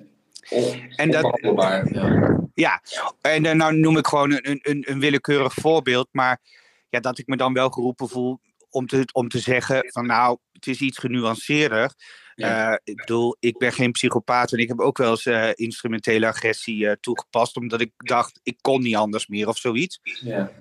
[0.49, 1.39] Of, en dat,
[2.53, 2.82] ja.
[2.82, 2.82] ja,
[3.21, 6.39] en dan nou noem ik gewoon een, een, een willekeurig voorbeeld, maar
[6.89, 10.38] ja, dat ik me dan wel geroepen voel om te, om te zeggen van nou,
[10.51, 11.93] het is iets genuanceerder.
[12.38, 12.71] Ja.
[12.71, 16.28] Uh, ik bedoel, ik ben geen psychopaat en ik heb ook wel eens uh, instrumentele
[16.28, 20.00] agressie uh, toegepast, omdat ik dacht, ik kon niet anders meer of zoiets.
[20.04, 20.52] Ja.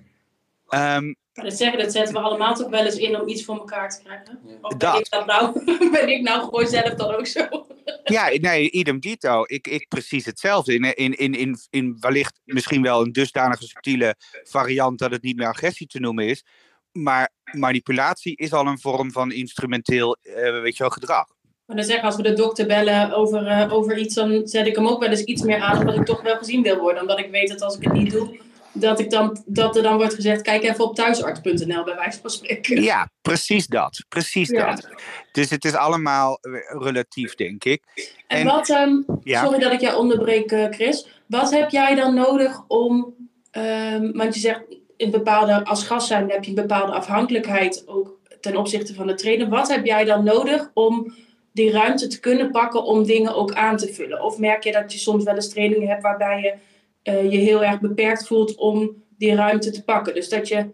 [0.97, 3.91] Um, dat zeggen, dat zetten we allemaal toch wel eens in om iets voor elkaar
[3.91, 4.39] te krijgen.
[4.47, 4.55] Ja.
[4.61, 4.99] Of ben Dat.
[4.99, 5.65] ik, dat nou,
[6.01, 7.67] ben ik nou gewoon zelf dan ook zo?
[8.05, 9.43] ja, nee, idem dito.
[9.47, 10.75] Ik, ik precies hetzelfde.
[10.75, 15.37] In, in, in, in, in wellicht misschien wel een dusdanige subtiele variant dat het niet
[15.37, 16.45] meer agressie te noemen is.
[16.93, 20.17] Maar manipulatie is al een vorm van instrumenteel,
[20.63, 21.36] weet je wel, gedrag.
[21.67, 24.77] Maar dan zeg als we de dokter bellen over, uh, over iets, dan zet ik
[24.77, 27.01] hem ook wel eens iets meer aan, omdat ik toch wel gezien wil worden.
[27.01, 28.39] Omdat ik weet dat als ik het niet doe,
[28.73, 32.31] dat, ik dan, dat er dan wordt gezegd, kijk even op thuisarts.nl bij wijze van
[32.31, 32.83] spreken.
[32.83, 34.05] Ja, precies dat.
[34.09, 34.71] Precies Ja.
[34.75, 34.89] dat.
[35.33, 36.53] Dus het is allemaal eh,
[36.83, 37.83] relatief, denk ik.
[38.27, 39.45] En, En- wat, ehm, Ja.
[39.45, 41.09] sorry dat ik jou onderbreek, eh, Chris.
[41.27, 43.15] Wat heb jij dan nodig om,
[43.51, 44.63] ehm, want je zegt
[44.97, 49.15] in bepaalde, als gast zijn heb je een bepaalde afhankelijkheid ook ten opzichte van de
[49.15, 49.49] trainer.
[49.49, 51.15] Wat heb jij dan nodig om
[51.57, 54.23] die ruimte te kunnen pakken om dingen ook aan te vullen?
[54.23, 56.55] Of merk je dat je soms wel eens trainingen hebt waarbij je
[57.03, 60.15] eh, je heel erg beperkt voelt om die ruimte te pakken?
[60.15, 60.67] Dus dat je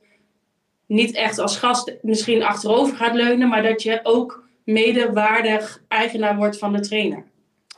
[0.86, 6.58] niet echt als gast misschien achterover gaat leunen, maar dat je ook medewaardig eigenaar wordt
[6.58, 7.24] van de trainer.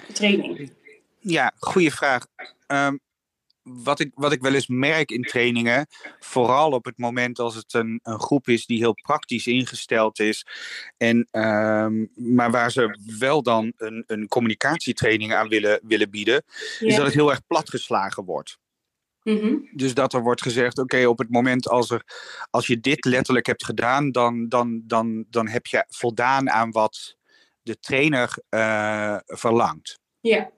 [0.06, 0.72] De training.
[1.18, 2.26] Ja, goede vraag.
[2.66, 2.96] Ehm,
[3.64, 5.86] wat, ik, wat ik wel eens merk in trainingen,
[6.18, 10.46] vooral op het moment als het een, een groep is die heel praktisch ingesteld is,
[10.96, 16.44] en, ehm, maar waar ze wel dan een, een communicatietraining aan willen, willen bieden,
[16.78, 18.58] is dat het heel erg platgeslagen wordt.
[19.22, 19.56] Mhm.
[19.72, 22.02] Dus dat er wordt gezegd, oké, op het moment als, er,
[22.50, 27.16] als je dit letterlijk hebt gedaan, dan, dan, dan, dan heb je voldaan aan wat
[27.62, 30.00] de trainer eh, verlangt.
[30.20, 30.50] Ja.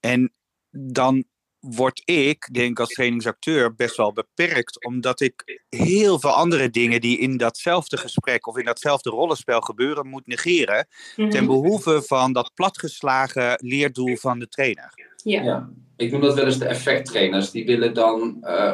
[0.00, 0.32] En
[0.70, 1.24] dan
[1.60, 7.00] word ik, denk ik als trainingsacteur, best wel beperkt, omdat ik heel veel andere dingen
[7.00, 11.30] die in datzelfde gesprek of in datzelfde rollenspel gebeuren, moet negeren Mhm.
[11.30, 14.92] ten behoeve van dat platgeslagen leerdoel van de trainer.
[15.24, 15.42] ja.
[15.42, 15.70] Ja.
[15.96, 17.50] Ik noem dat wel eens de effecttrainers.
[17.50, 18.72] Die willen dan eh,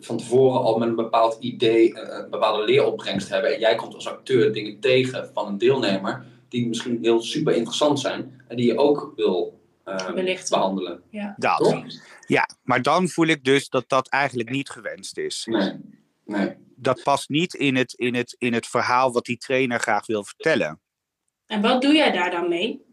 [0.00, 3.54] van tevoren al met een bepaald idee eh, een bepaalde leeropbrengst hebben.
[3.54, 8.00] En jij komt als acteur dingen tegen van een deelnemer die misschien heel super interessant
[8.00, 8.40] zijn.
[8.48, 9.57] En die je ook wil
[9.88, 10.58] eh, Belichten.
[10.58, 11.02] behandelen.
[11.36, 11.58] Dat.
[11.58, 11.84] Toch?
[12.26, 15.44] Ja, maar dan voel ik dus dat dat eigenlijk niet gewenst is.
[15.50, 15.72] Nee.
[16.24, 16.54] Nee.
[16.76, 20.24] Dat past niet in het, in het, in het verhaal wat die trainer graag wil
[20.24, 20.80] vertellen.
[21.46, 22.86] En wat doe jij daar dan mee?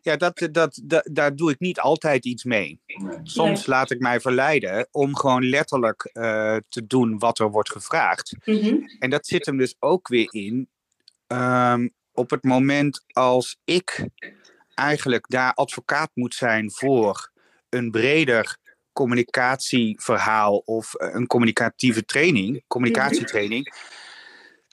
[0.00, 2.80] Ja, dat, dat, dat, daar doe ik niet altijd iets mee.
[2.86, 3.18] nee.
[3.22, 8.36] Soms laat ik mij verleiden om gewoon letterlijk eh, te doen wat er wordt gevraagd.
[8.44, 8.76] Mhm.
[8.98, 10.68] En dat zit hem dus ook weer in.
[11.26, 14.08] ehm, op het moment als ik
[14.74, 17.30] eigenlijk daar advocaat moet zijn voor
[17.68, 18.58] een breder
[18.92, 23.74] communicatieverhaal of eh, een communicatieve training, communicatietraining.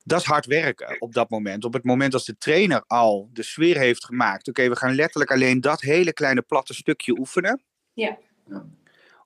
[0.04, 1.66] Dat is hard werken op dat moment.
[1.66, 4.48] Op het moment als de trainer al de sfeer heeft gemaakt.
[4.48, 7.62] Oké, we gaan letterlijk alleen dat hele kleine platte stukje oefenen.
[7.94, 8.18] Ja.
[8.50, 8.66] Ja.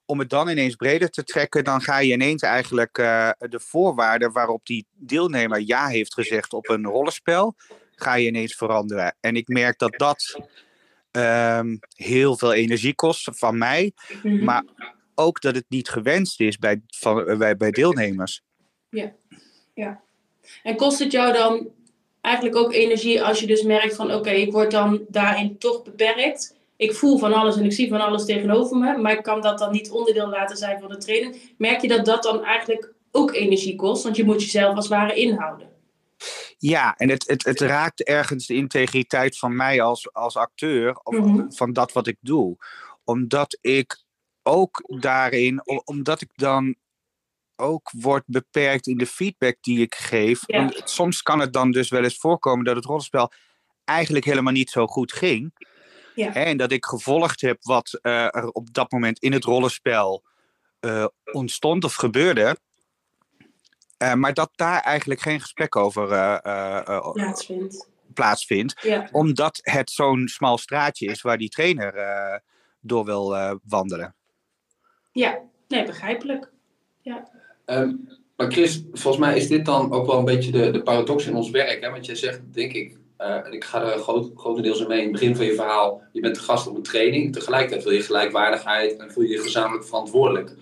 [0.05, 4.31] Om het dan ineens breder te trekken, dan ga je ineens eigenlijk eh, de voorwaarden
[4.31, 7.55] waarop die deelnemer ja heeft gezegd op een rollenspel,
[7.95, 9.15] ga je ineens veranderen.
[9.19, 10.39] En ik merk dat dat
[11.15, 13.91] ehm, heel veel energie kost van mij,
[14.23, 14.43] Mhm.
[14.43, 14.63] maar
[15.15, 18.41] ook dat het niet gewenst is bij, van, eh, bij, bij deelnemers.
[20.63, 21.67] En kost het jou dan
[22.21, 26.53] eigenlijk ook energie als je dus merkt van oké, ik word dan daarin toch beperkt.
[26.77, 29.59] ik voel van alles en ik zie van alles tegenover me, maar ik kan dat
[29.59, 31.53] dan niet onderdeel laten zijn van de training.
[31.57, 34.03] Merk je dat dat dan eigenlijk ook energie kost?
[34.03, 35.67] Want je moet jezelf als het ware inhouden.
[36.69, 41.49] Ja, en het, het, het raakt ergens de integriteit van mij als, als acteur, Mhm.
[41.51, 42.57] van dat wat ik doe.
[43.03, 44.03] Omdat ik
[44.43, 46.75] ook daarin, omdat ik dan
[47.55, 50.41] ook word beperkt in de feedback die ik geef.
[50.45, 50.71] Ja.
[50.83, 53.31] Soms kan het dan dus wel eens voorkomen dat het rollenspel
[53.83, 55.53] eigenlijk helemaal niet zo goed ging.
[56.15, 56.31] Ja.
[56.31, 60.23] Hè, en dat ik gevolgd heb wat eh, er op dat moment in het rollenspel
[60.79, 62.57] eh, ontstond of gebeurde.
[64.05, 67.89] Eh, maar dat daar eigenlijk geen gesprek over eh, eh, Plaatsvindt.
[68.13, 68.81] plaatsvindt.
[68.81, 69.09] Ja.
[69.11, 72.39] Omdat het zo'n smal straatje is waar die trainer eh,
[72.79, 74.15] door wil eh, wandelen.
[75.11, 76.51] ja, nee, begrijpelijk.
[77.65, 77.93] Ehm,
[78.35, 81.35] maar Chris, volgens mij is dit dan ook wel een beetje de, de paradox in
[81.35, 81.81] ons werk.
[81.81, 81.89] Hè?
[81.89, 85.03] Want je zegt, denk ik, eh, en ik ga er groot, grotendeels in mee in
[85.03, 86.01] het begin van je verhaal.
[86.11, 87.33] Je bent de gast op een training.
[87.33, 90.55] Tegelijkertijd wil je gelijkwaardigheid en voel je je gezamenlijk verantwoordelijk.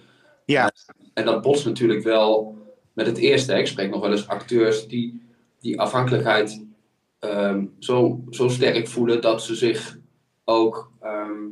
[0.45, 0.71] Ja.
[1.13, 2.61] En dat botst natuurlijk wel
[2.93, 3.51] met het eerste.
[3.51, 3.59] Hè?
[3.59, 5.21] Ik spreek nog wel eens acteurs die
[5.63, 6.65] die afhankelijkheid
[7.19, 9.97] ehm, zo, zo sterk voelen dat ze zich
[10.43, 11.49] ook ehm,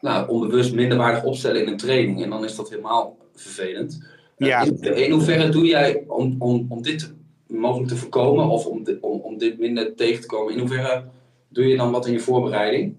[0.00, 2.22] nou, onbewust minderwaardig opstellen in een training.
[2.22, 4.08] En dan is dat helemaal vervelend.
[4.36, 4.62] Eh, Ja.
[4.62, 7.12] In, in hoeverre doe jij om, om, om dit
[7.46, 10.52] mogelijk te voorkomen of om, om, om dit minder tegen te komen?
[10.52, 11.04] In hoeverre
[11.48, 12.96] doe je dan wat in je voorbereiding?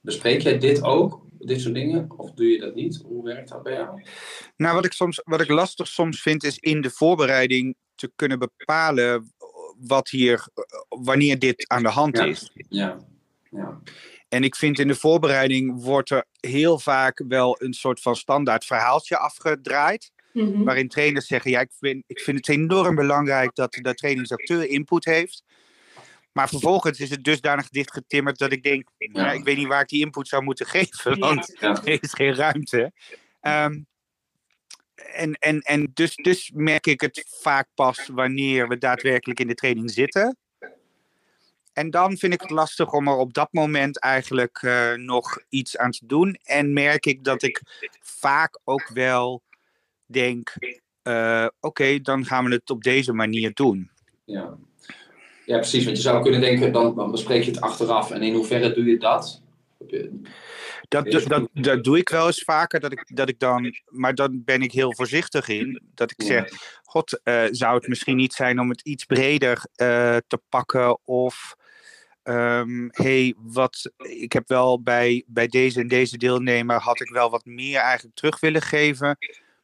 [0.00, 2.10] Bespreek jij dit ook, dit soort dingen?
[2.16, 3.02] Of doe je dat niet?
[3.04, 4.02] Hoe werkt dat bij jou?
[4.56, 8.38] Nou, wat ik, soms, wat ik lastig soms vind, is in de voorbereiding te kunnen
[8.38, 9.32] bepalen
[9.78, 10.48] wat hier,
[10.88, 12.24] wanneer dit aan de hand Ja.
[12.24, 12.50] is.
[12.68, 12.98] Ja.
[13.50, 13.80] ja.
[14.28, 18.64] En ik vind in de voorbereiding wordt er heel vaak wel een soort van standaard
[18.64, 20.10] verhaaltje afgedraaid.
[20.32, 20.62] Mhm.
[20.62, 25.04] Waarin trainers zeggen, ja, ik vind, ik vind het enorm belangrijk dat de trainingsacteur input
[25.04, 25.42] heeft.
[26.32, 29.32] Maar vervolgens is het dusdanig dichtgetimmerd dat ik denk, nou, Ja.
[29.32, 31.82] ik weet niet waar ik die input zou moeten geven, want Ja.
[31.84, 32.92] er is geen ruimte.
[33.40, 33.80] Ehm,
[34.94, 39.54] en en, en dus, dus merk ik het vaak pas wanneer we daadwerkelijk in de
[39.54, 40.36] training zitten.
[41.72, 45.76] En dan vind ik het lastig om er op dat moment eigenlijk eh, nog iets
[45.76, 46.38] aan te doen.
[46.42, 47.62] En merk ik dat ik
[48.00, 49.42] vaak ook wel
[50.06, 50.54] denk:
[51.02, 53.90] eh, oké, dan gaan we het op deze manier doen.
[54.24, 54.56] Ja.
[55.44, 55.84] Ja, precies.
[55.84, 58.10] Want je zou kunnen denken, dan, dan bespreek je het achteraf.
[58.10, 59.42] En in hoeverre doe je dat?
[59.86, 60.20] Je-
[60.88, 64.42] Dat, dat, dat doe ik wel eens vaker, dat ik, dat ik dan, maar dan
[64.44, 65.82] ben ik heel voorzichtig in.
[65.94, 66.52] Dat ik zeg:
[66.84, 70.98] God, eh, zou het misschien niet zijn om het iets breder eh, te pakken?
[71.06, 71.54] Of
[72.22, 77.30] ehm, hey, wat, ik heb wel bij, bij deze en deze deelnemer had ik wel
[77.30, 79.18] wat meer eigenlijk terug willen geven.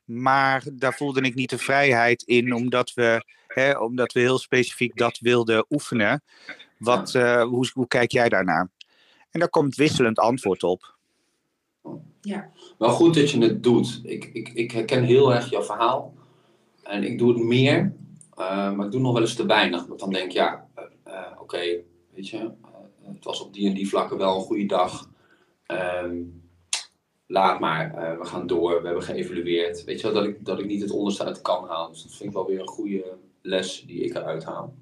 [0.04, 3.24] Maar daar voelde ik niet de vrijheid in, omdat we,
[3.56, 6.22] hè, omdat we heel specifiek dat wilden oefenen.
[6.78, 8.70] Wat, eh, hoe, hoe kijk jij daarnaar?
[9.30, 10.94] En daar komt wisselend antwoord op.
[12.78, 14.00] Wel goed dat je het doet.
[14.02, 16.14] Ik, ik, ik herken heel erg jouw verhaal.
[16.82, 17.94] En ik doe het meer,
[18.34, 19.86] eh, maar ik doe nog wel eens te weinig.
[19.86, 20.66] Want dan denk ik, ja,
[21.04, 21.58] eh, oké,
[22.14, 22.50] weet je,
[23.02, 25.10] het was op die en die vlakken wel een goede dag.
[25.66, 26.16] Ehm,
[27.26, 29.84] laat maar, we gaan door, we hebben geëvalueerd.
[29.84, 31.88] Weet je wel, dat ik, dat ik niet het onderste uit de kan haal.
[31.88, 34.76] Dus dat vind ik wel weer een goede les die ik eruit haal.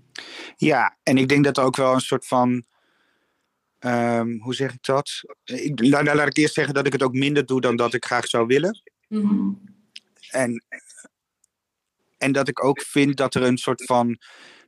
[0.56, 2.64] Ja, en ik denk dat er ook wel een soort van.
[3.78, 5.10] ehm, hoe zeg ik dat?
[5.44, 8.04] Ik, laat, laat ik eerst zeggen dat ik het ook minder doe dan dat ik
[8.04, 8.82] graag zou willen.
[9.08, 9.50] Mhm.
[10.30, 10.64] En,
[12.18, 14.18] en dat ik ook vind dat er een soort van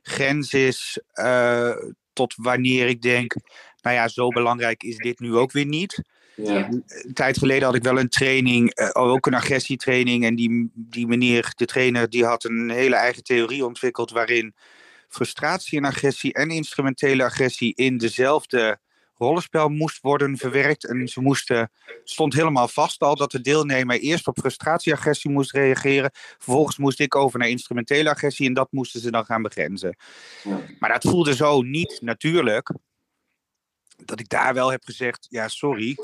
[0.01, 1.75] grens is eh,
[2.13, 3.35] tot wanneer ik denk,
[3.81, 6.01] nou ja, zo belangrijk is dit nu ook weer niet.
[6.43, 10.25] Ja, Een tijd geleden had ik wel een training, eh, ook een agressietraining.
[10.25, 14.55] En die, die meneer, de trainer, die had een hele eigen theorie ontwikkeld waarin
[15.07, 18.79] frustratie en agressie en instrumentele agressie in dezelfde
[19.17, 20.85] rollenspel moest worden verwerkt.
[20.85, 21.71] En ze moesten,
[22.03, 26.09] stond helemaal vast al dat de deelnemer eerst op frustratie-agressie moest reageren.
[26.13, 29.97] Vervolgens moest ik over naar instrumentele agressie en dat moesten ze dan gaan begrenzen.
[30.43, 30.59] Ja.
[30.79, 32.71] Maar dat voelde zo niet natuurlijk.
[34.05, 35.97] Dat ik daar wel heb gezegd, ja sorry,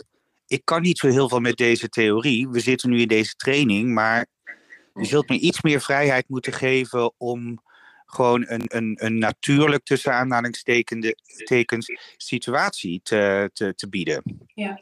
[0.54, 2.50] ik kan niet zo heel veel met deze theorie.
[2.50, 4.26] We zitten nu in deze training, maar
[4.94, 7.62] je zult me iets meer vrijheid moeten geven om
[8.06, 11.13] gewoon een, een, een natuurlijk tussen aanhalingstekens
[11.44, 14.46] tekens, situatie te, te, te bieden.
[14.54, 14.82] Ja.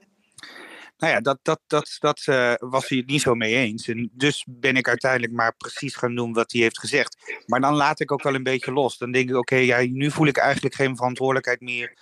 [0.98, 3.88] Nou ja, dat, dat, dat, dat eh, was hij het niet zo mee eens.
[3.88, 7.44] En dus ben ik uiteindelijk maar precies gaan doen wat hij heeft gezegd.
[7.46, 8.98] Maar dan laat ik ook wel een beetje los.
[8.98, 11.98] Dan denk ik, oké, ja, nu voel ik eigenlijk geen verantwoordelijkheid meer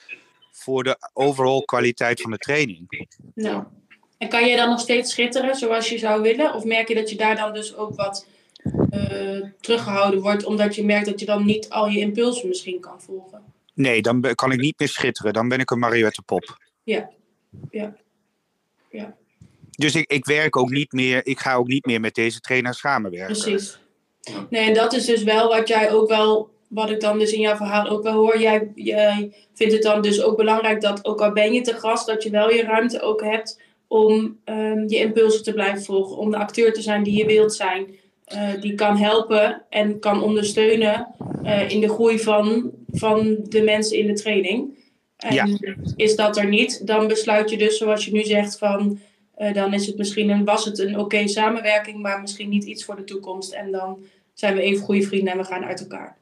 [0.60, 3.08] voor de overall kwaliteit van de training.
[3.36, 3.64] Nou.
[4.18, 6.54] En kan je dan nog steeds schitteren zoals je zou willen?
[6.54, 8.28] Of merk je dat je daar dan dus ook wat
[8.90, 13.02] eh, teruggehouden wordt, omdat je merkt dat je dan niet al je impulsen misschien kan
[13.02, 13.44] volgen?
[13.74, 15.34] Nee, dan kan ik niet meer schitteren.
[15.34, 16.58] Dan ben ik een marionettepop.
[16.84, 17.10] Ja.
[17.70, 17.96] Ja.
[19.80, 22.74] Dus ik, ik werk ook niet meer, ik ga ook niet meer met deze trainer
[22.74, 23.40] samenwerken.
[23.40, 23.80] Precies.
[24.50, 27.40] Nee, en dat is dus wel wat jij ook wel, wat ik dan dus in
[27.40, 28.40] jouw verhaal ook wel hoor.
[28.40, 32.08] Jij, jij vindt het dan dus ook belangrijk dat, ook al ben je te gast,
[32.08, 36.18] dat je wel je ruimte ook hebt om ehm, je impulsen te blijven volgen.
[36.18, 37.98] Om de acteur te zijn die je wilt zijn.
[38.26, 41.08] eh, die kan helpen en kan ondersteunen
[41.44, 44.78] eh, in de groei van, van de mensen in de training.
[45.18, 45.48] En Ja.
[45.96, 49.00] is dat er niet, dan besluit je dus, zoals je nu zegt, van
[49.36, 52.86] eh, dan is het misschien een, was het een oké samenwerking, maar misschien niet iets
[52.86, 53.52] voor de toekomst.
[53.54, 54.00] En dan
[54.34, 56.18] zijn we even goede vrienden en we gaan uit elkaar.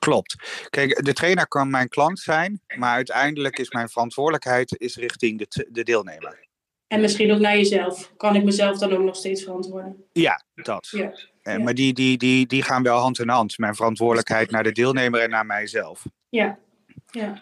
[0.00, 0.36] Klopt.
[0.70, 5.66] Kijk, de trainer kan mijn klant zijn, maar uiteindelijk is mijn verantwoordelijkheid is richting de,
[5.70, 6.48] de deelnemer.
[6.86, 8.12] En misschien ook naar jezelf.
[8.16, 10.04] Kan ik mezelf dan ook nog steeds verantwoorden?
[10.12, 10.88] Ja, dat.
[10.90, 11.12] Ja.
[11.42, 11.58] Eh, Ja.
[11.58, 13.58] Maar die, die, die, die gaan wel hand in hand.
[13.58, 16.04] Mijn verantwoordelijkheid naar de deelnemer en naar mijzelf.
[16.28, 16.58] Ja.
[17.10, 17.40] ja.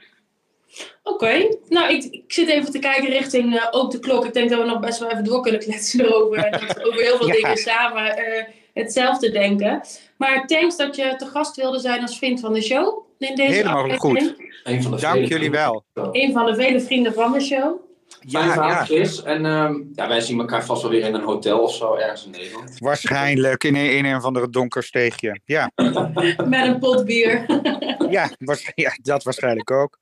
[1.02, 4.24] Oké, nou ik, ik zit even te kijken richting eh, ook de klok.
[4.24, 6.38] Ik denk dat we nog best wel even door kunnen kletsen erover.
[6.38, 7.32] En dat over heel veel Ja.
[7.34, 8.44] dingen samen eh,
[8.78, 9.80] hetzelfde denken.
[10.16, 13.06] Maar thanks dat je te gast wilde zijn als vriend van de show.
[13.18, 14.60] In deze Helemaal aflevering.
[14.64, 15.84] Een van de Dank vele jullie wel.
[15.94, 17.86] Een van de vele vrienden van de show.
[18.08, 18.84] Fijn Ja, verhaal, ja.
[18.84, 19.22] Chris.
[19.22, 22.24] En ehm, ja, wij zien elkaar vast wel weer in een hotel of zo ergens
[22.24, 22.78] in Nederland.
[22.78, 25.40] Waarschijnlijk in een, in een of andere donker steegje.
[25.44, 25.70] Ja,
[26.48, 27.46] Met een pot bier.
[28.10, 28.30] ja,
[28.74, 29.98] ja, dat waarschijnlijk ook.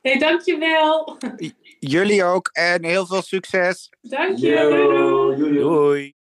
[0.00, 1.16] hey, dankjewel.
[1.78, 3.88] Jullie ook en heel veel succes.
[4.00, 4.56] Dank je.
[4.56, 5.58] Doei, doei.
[5.58, 6.18] Doei.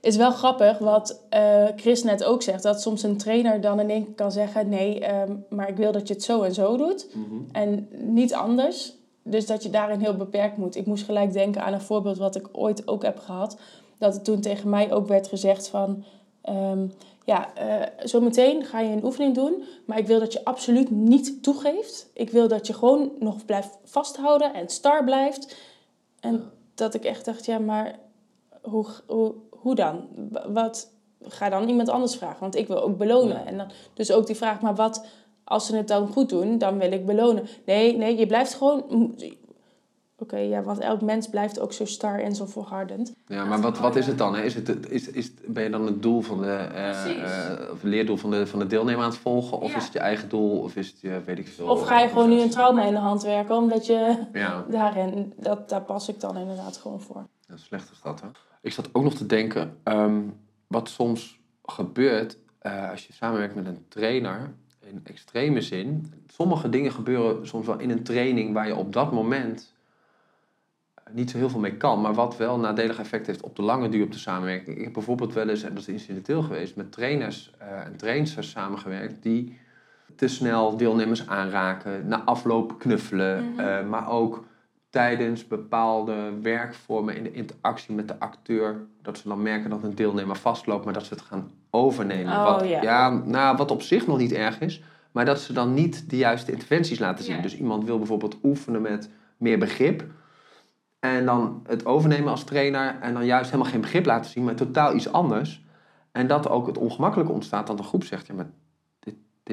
[0.00, 2.62] Is wel grappig wat eh, Chris net ook zegt.
[2.62, 4.68] Dat soms een trainer dan in één keer kan zeggen...
[4.68, 7.06] nee, ehm, maar ik wil dat je het zo en zo doet.
[7.52, 8.94] En niet anders.
[9.22, 10.76] Dus dat je daarin heel beperkt moet.
[10.76, 13.58] Ik moest gelijk denken aan een voorbeeld wat ik ooit ook heb gehad.
[13.98, 16.04] Dat het toen tegen mij ook werd gezegd van...
[16.42, 16.86] ehm,
[17.24, 19.64] ja, eh, zometeen ga je een oefening doen...
[19.86, 22.10] maar ik wil dat je absoluut niet toegeeft.
[22.14, 25.56] Ik wil dat je gewoon nog blijft vasthouden en star blijft.
[26.20, 27.98] En dat ik echt dacht, ja, maar
[28.62, 30.08] hoe, hoe, hoe dan?
[30.48, 30.90] Wat,
[31.22, 33.46] ga dan iemand anders vragen, want ik wil ook belonen.
[33.46, 35.06] En dan, dus ook die vraag, maar wat
[35.44, 37.46] als ze het dan goed doen, dan wil ik belonen.
[37.66, 39.14] Nee, nee, je blijft gewoon...
[40.18, 43.12] Oké, ja, want elk mens blijft ook zo star en zo volhardend.
[43.26, 44.34] Ja, maar wat, wat is het dan?
[44.34, 44.42] Hè?
[44.42, 48.16] Is het, is, is, ben je dan het doel van de, eh, eh, of leerdoel
[48.16, 49.60] van de, van de deelnemer aan het volgen?
[49.60, 49.76] Of Ja.
[49.76, 50.58] is het je eigen doel?
[50.58, 51.66] Of is het je, weet ik veel...
[51.68, 55.32] Of ga je gewoon nu een trauma in de hand werken, omdat je Ja, daarin...
[55.36, 57.26] Dat, daar pas ik dan inderdaad gewoon voor.
[57.48, 58.26] ja, slecht is dat, hè?
[58.60, 60.20] Ik zat ook nog te denken, ehm,
[60.66, 66.12] wat soms gebeurt eh, als je samenwerkt met een trainer, in extreme zin.
[66.26, 69.74] Sommige dingen gebeuren soms wel in een training waar je op dat moment
[71.12, 73.88] niet zo heel veel mee kan, maar wat wel nadelig effect heeft op de lange
[73.88, 74.76] duur op de samenwerking.
[74.76, 78.50] Ik heb bijvoorbeeld wel eens, en dat is incidenteel geweest, met trainers eh, en trainsters
[78.50, 79.58] samengewerkt die
[80.16, 84.44] te snel deelnemers aanraken, na afloop knuffelen, eh, maar ook
[84.90, 89.94] tijdens bepaalde werkvormen in de interactie met de acteur, dat ze dan merken dat een
[89.94, 92.32] deelnemer vastloopt, maar dat ze het gaan overnemen.
[92.32, 93.10] Oh, wat, ja.
[93.10, 96.52] nou, wat op zich nog niet erg is, maar dat ze dan niet de juiste
[96.52, 97.36] interventies laten zien.
[97.36, 97.42] Ja.
[97.42, 100.04] Dus iemand wil bijvoorbeeld oefenen met meer begrip.
[101.00, 104.54] En dan het overnemen als trainer en dan juist helemaal geen begrip laten zien, maar
[104.54, 105.64] totaal iets anders.
[106.12, 108.50] En dat ook het ongemakkelijke ontstaat dat de groep zegt, ja, maar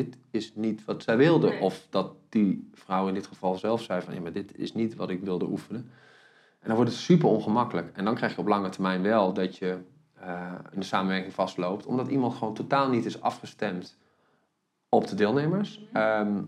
[0.06, 1.50] dit, is niet wat zij wilde.
[1.50, 1.60] Nee.
[1.60, 4.96] Of dat die vrouw in dit geval zelf zei van, ja, maar dit is niet
[4.96, 5.92] wat ik wilde oefenen.
[6.60, 7.98] En dan wordt het super ongemakkelijk.
[7.98, 9.78] En dan krijg je op lange termijn wel dat je
[10.14, 13.98] eh, in de samenwerking vastloopt, omdat iemand gewoon totaal niet is afgestemd
[14.90, 15.82] op de deelnemers.
[15.94, 16.42] Ehm,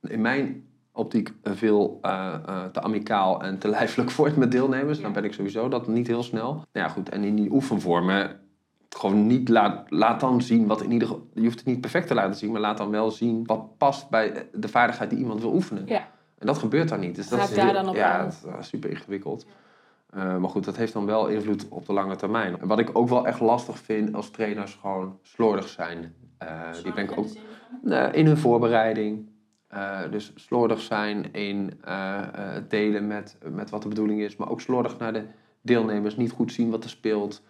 [0.00, 5.00] in mijn optiek veel eh, eh, te amicaal en te lijfelijk wordt met deelnemers.
[5.00, 6.52] Dan ben ik sowieso dat niet heel snel.
[6.52, 7.08] Nou ja, goed.
[7.08, 8.40] En in die oefenvormen
[8.98, 11.26] gewoon niet laat, laat dan zien wat in ieder geval...
[11.34, 14.08] Je hoeft het niet perfect te laten zien, maar laat dan wel zien wat past
[14.10, 15.86] bij de vaardigheid die iemand wil oefenen.
[15.86, 16.08] Ja.
[16.38, 17.14] En dat gebeurt daar niet.
[17.14, 19.46] Dus dat is daar heel- dan op Ja, dat is uh, super ingewikkeld.
[20.16, 22.60] Uh, maar goed, dat heeft dan wel invloed op de lange termijn.
[22.60, 26.14] En wat ik ook wel echt lastig vind als trainers gewoon slordig zijn.
[26.42, 26.48] Uh,
[26.82, 27.26] die ben ik ook
[27.84, 29.28] uh, in hun voorbereiding.
[30.10, 34.36] Dus slordig zijn in het delen met, met wat de bedoeling is.
[34.36, 35.24] Maar ook slordig naar de
[35.60, 36.16] deelnemers.
[36.16, 37.42] Niet goed zien wat er speelt.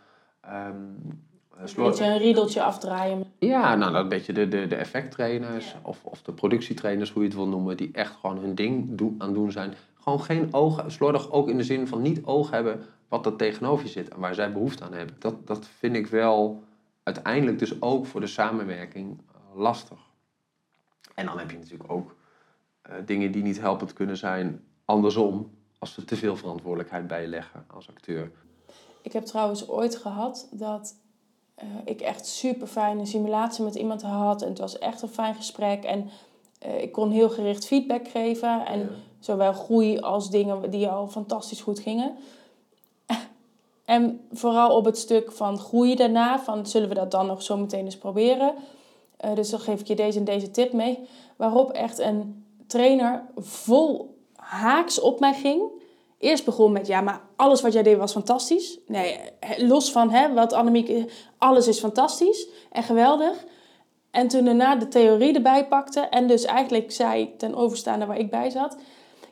[0.45, 1.26] Um,
[1.59, 3.25] een beetje een riedeltje afdraaien.
[3.39, 5.79] Ja, nou, dat een beetje de, de, de effecttrainers ja.
[5.83, 9.15] of, of de productietrainers, hoe je het wil noemen, die echt gewoon hun ding doen,
[9.19, 9.75] aan doen zijn.
[10.01, 13.85] Gewoon geen ogen, slordig ook in de zin van niet oog hebben wat er tegenover
[13.85, 15.17] je zit en waar zij behoefte aan hebben.
[15.19, 16.63] Dat, dat vind ik wel
[17.03, 19.99] uiteindelijk dus ook voor de samenwerking uh, lastig.
[21.15, 22.15] En dan heb je natuurlijk ook
[22.91, 27.29] uh, dingen die niet helpend kunnen zijn andersom, als ze te veel verantwoordelijkheid bij je
[27.29, 28.31] leggen als acteur.
[29.03, 30.97] Ik heb trouwens ooit gehad dat
[31.63, 34.43] uh, ik echt super fijne simulatie met iemand had.
[34.43, 35.85] En het was echt een fijn gesprek.
[35.85, 36.11] En
[36.59, 38.67] eh, ik kon heel gericht feedback geven.
[38.67, 42.17] En zowel groei als dingen die al fantastisch goed gingen.
[43.85, 47.57] En vooral op het stuk van groei daarna, van zullen we dat dan nog zo
[47.57, 48.55] meteen eens proberen.
[49.17, 50.99] Eh, dus dan geef ik je deze en deze tip mee.
[51.37, 55.63] Waarop echt een trainer vol haaks op mij ging.
[56.19, 58.79] Eerst begon met, ja, maar alles wat jij deed was fantastisch.
[58.87, 59.19] Nee,
[59.57, 63.45] los van hè, wat Annemiek, alles is fantastisch en geweldig.
[64.11, 68.31] En toen daarna de theorie erbij pakte en dus eigenlijk zei ten overstaande waar ik
[68.31, 68.77] bij zat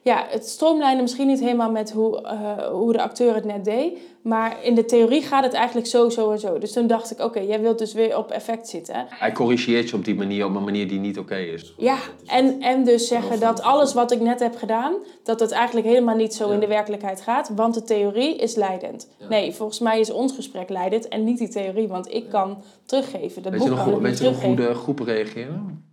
[0.05, 3.99] ja, het stroomlijnen misschien niet helemaal met hoe, eh, hoe de acteur het net deed.
[4.23, 6.59] Maar in de theorie gaat het eigenlijk zo, zo en zo.
[6.59, 9.07] Dus toen dacht ik, oké, jij wilt dus weer op effect zitten.
[9.09, 11.75] Hij corrigeert je op die manier, op een manier die niet oké is.
[11.77, 11.97] Ja,
[12.27, 16.17] en, en dus zeggen dat alles wat ik net heb gedaan, dat het eigenlijk helemaal
[16.17, 17.51] niet zo in de werkelijkheid gaat.
[17.55, 19.09] Want de theorie is leidend.
[19.29, 21.89] Nee, volgens mij is ons gesprek leidend en niet die theorie.
[21.89, 23.43] Want ik kan teruggeven.
[23.43, 25.93] Dat boek nog, weet je nog hoe de groepen reageren?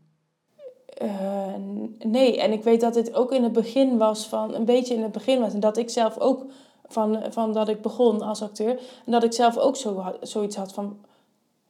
[1.02, 1.54] Eh,
[2.00, 5.04] nee, en ik weet dat dit ook in het begin was van, een beetje in
[5.04, 5.54] het begin was.
[5.54, 6.44] En dat ik zelf ook,
[6.88, 8.80] van, van dat ik begon als acteur.
[9.06, 10.98] En dat ik zelf ook zo, zoiets had van,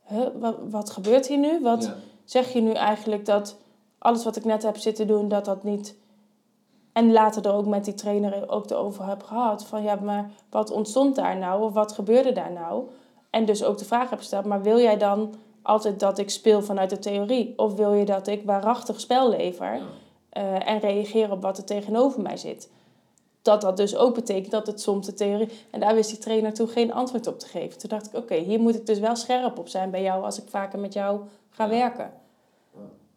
[0.08, 1.60] huh, wat, wat gebeurt hier nu?
[1.62, 1.96] Wat Ja.
[2.26, 3.58] zeg je nu eigenlijk dat
[3.98, 5.96] alles wat ik net heb zitten doen, dat dat niet...
[6.94, 9.66] En later er ook met die trainer ook erover heb gehad.
[9.66, 11.64] Van ja, maar wat ontstond daar nou?
[11.64, 12.84] Of wat gebeurde daar nou?
[13.30, 16.62] En dus ook de vraag heb gesteld, maar wil jij dan altijd dat ik speel
[16.62, 17.54] vanuit de theorie?
[17.58, 19.82] Of wil je dat ik waarachtig spel lever
[20.30, 22.70] eh, en reageer op wat er tegenover mij zit?
[23.42, 25.50] Dat dat dus ook betekent dat het soms de theorie...
[25.70, 27.80] En daar wist die trainer toen geen antwoord op te geven.
[27.80, 30.24] Toen dacht ik, oké, hier moet ik dus wel scherp op zijn bij jou...
[30.24, 32.14] als ik vaker met jou ga werken.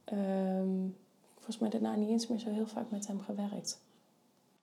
[0.05, 0.88] Ehm,
[1.34, 3.78] volgens mij daarna niet eens meer zo heel vaak met hem gewerkt.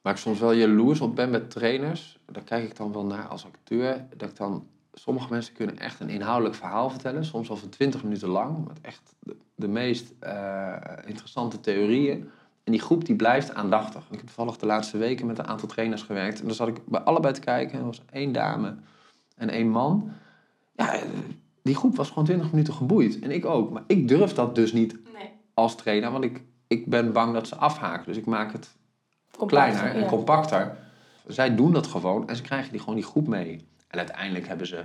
[0.01, 3.27] Waar ik soms wel jaloers op ben met trainers, daar kijk ik dan wel naar
[3.27, 4.05] als acteur.
[4.17, 8.03] Dat ik dan, sommige mensen kunnen echt een inhoudelijk verhaal vertellen, soms al van 20
[8.03, 10.75] minuten lang, met echt de, de meest eh,
[11.05, 12.29] interessante theorieën.
[12.63, 14.03] En die groep die blijft aandachtig.
[14.09, 16.39] Ik heb toevallig de laatste weken met een aantal trainers gewerkt.
[16.39, 17.79] En dan zat ik bij allebei te kijken.
[17.79, 18.75] Er was één dame
[19.35, 20.11] en één man.
[20.75, 20.99] Ja,
[21.63, 23.19] die groep was gewoon 20 minuten geboeid.
[23.19, 23.71] En ik ook.
[23.71, 25.31] Maar ik durf dat dus niet Nee.
[25.53, 28.05] als trainer, want ik, ik ben bang dat ze afhaken.
[28.05, 28.75] Dus ik maak het
[29.37, 30.07] Compacter, kleiner en ja.
[30.09, 30.77] compacter.
[31.27, 33.67] Zij doen dat gewoon en ze krijgen die gewoon die groep mee.
[33.91, 34.77] En uiteindelijk hebben ze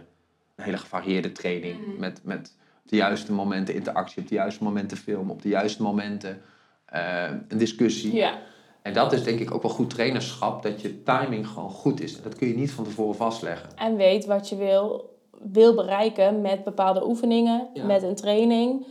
[0.56, 1.86] een hele gevarieerde training.
[1.86, 2.00] Mhm.
[2.00, 2.54] Met, met
[2.84, 6.40] op de juiste momenten interactie, op de juiste momenten film, op de juiste momenten
[6.86, 8.14] eh, een discussie.
[8.14, 8.38] Ja,
[8.82, 12.22] En dat is denk ik ook wel goed trainerschap, dat je timing gewoon goed is.
[12.22, 13.68] Dat kun je niet van tevoren vastleggen.
[13.76, 17.84] en weet wat je wil, wil bereiken met bepaalde oefeningen, Ja.
[17.84, 18.86] met een training.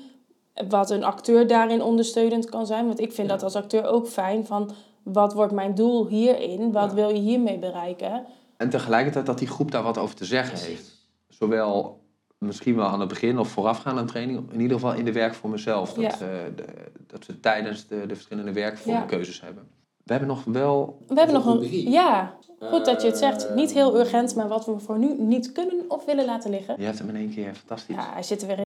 [0.69, 2.85] Wat een acteur daarin ondersteunend kan zijn.
[2.87, 3.33] Want ik vind Ja.
[3.33, 4.71] dat als acteur ook fijn van...
[5.03, 6.71] wat wordt mijn doel hierin?
[6.71, 8.25] Wat wil je hiermee bereiken?
[8.57, 10.91] En tegelijkertijd dat die groep daar wat over te zeggen heeft.
[11.27, 12.03] Zowel
[12.37, 15.33] misschien wel aan het begin of voorafgaand aan training, in ieder geval in de werk
[15.33, 15.93] voor mezelf.
[15.93, 16.15] Dat, Ja.
[16.17, 16.65] ze, de,
[17.07, 19.67] dat ze tijdens de, de verschillende werkvormenkeuzes hebben.
[20.03, 21.01] We hebben nog wel.
[21.07, 21.91] We hebben nog een...
[21.91, 23.47] Ja, goed dat je het zegt.
[23.47, 26.75] Eh, Niet heel urgent, maar wat we voor nu niet kunnen of willen laten liggen.
[26.77, 27.95] Je hebt hem in één keer fantastisch.
[27.95, 28.63] Ja, hij zit er weer in.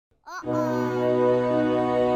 [0.51, 2.12] hey,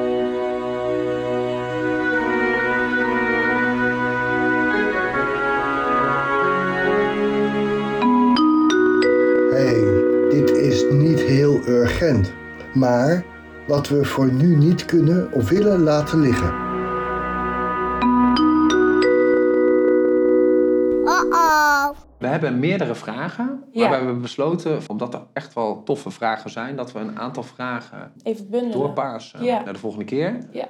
[12.02, 12.32] urgent.
[12.74, 13.24] Maar
[13.66, 16.64] wat we voor nu niet kunnen of willen laten liggen.
[22.18, 23.64] We hebben meerdere vragen.
[23.72, 23.80] Ja.
[23.80, 27.42] Maar we hebben besloten, omdat er echt wel toffe vragen zijn, dat we een aantal
[27.42, 28.78] vragen Even bundelen.
[28.78, 29.62] doorpassen Ja.
[29.64, 30.38] naar de volgende keer.
[30.50, 30.68] Ja.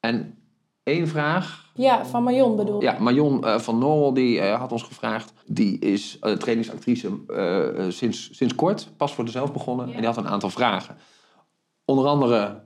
[0.00, 0.39] En
[0.82, 2.82] één vraag Ja, van Marion bedoel ik.
[2.82, 5.32] Ja, Marion eh, van Norwel die eh, had ons gevraagd.
[5.46, 7.08] Die is eh, trainingsactrice
[7.88, 9.86] sinds, sinds kort, pas voor zichzelf begonnen.
[9.92, 10.96] En die had een aantal vragen.
[11.84, 12.62] Onder andere,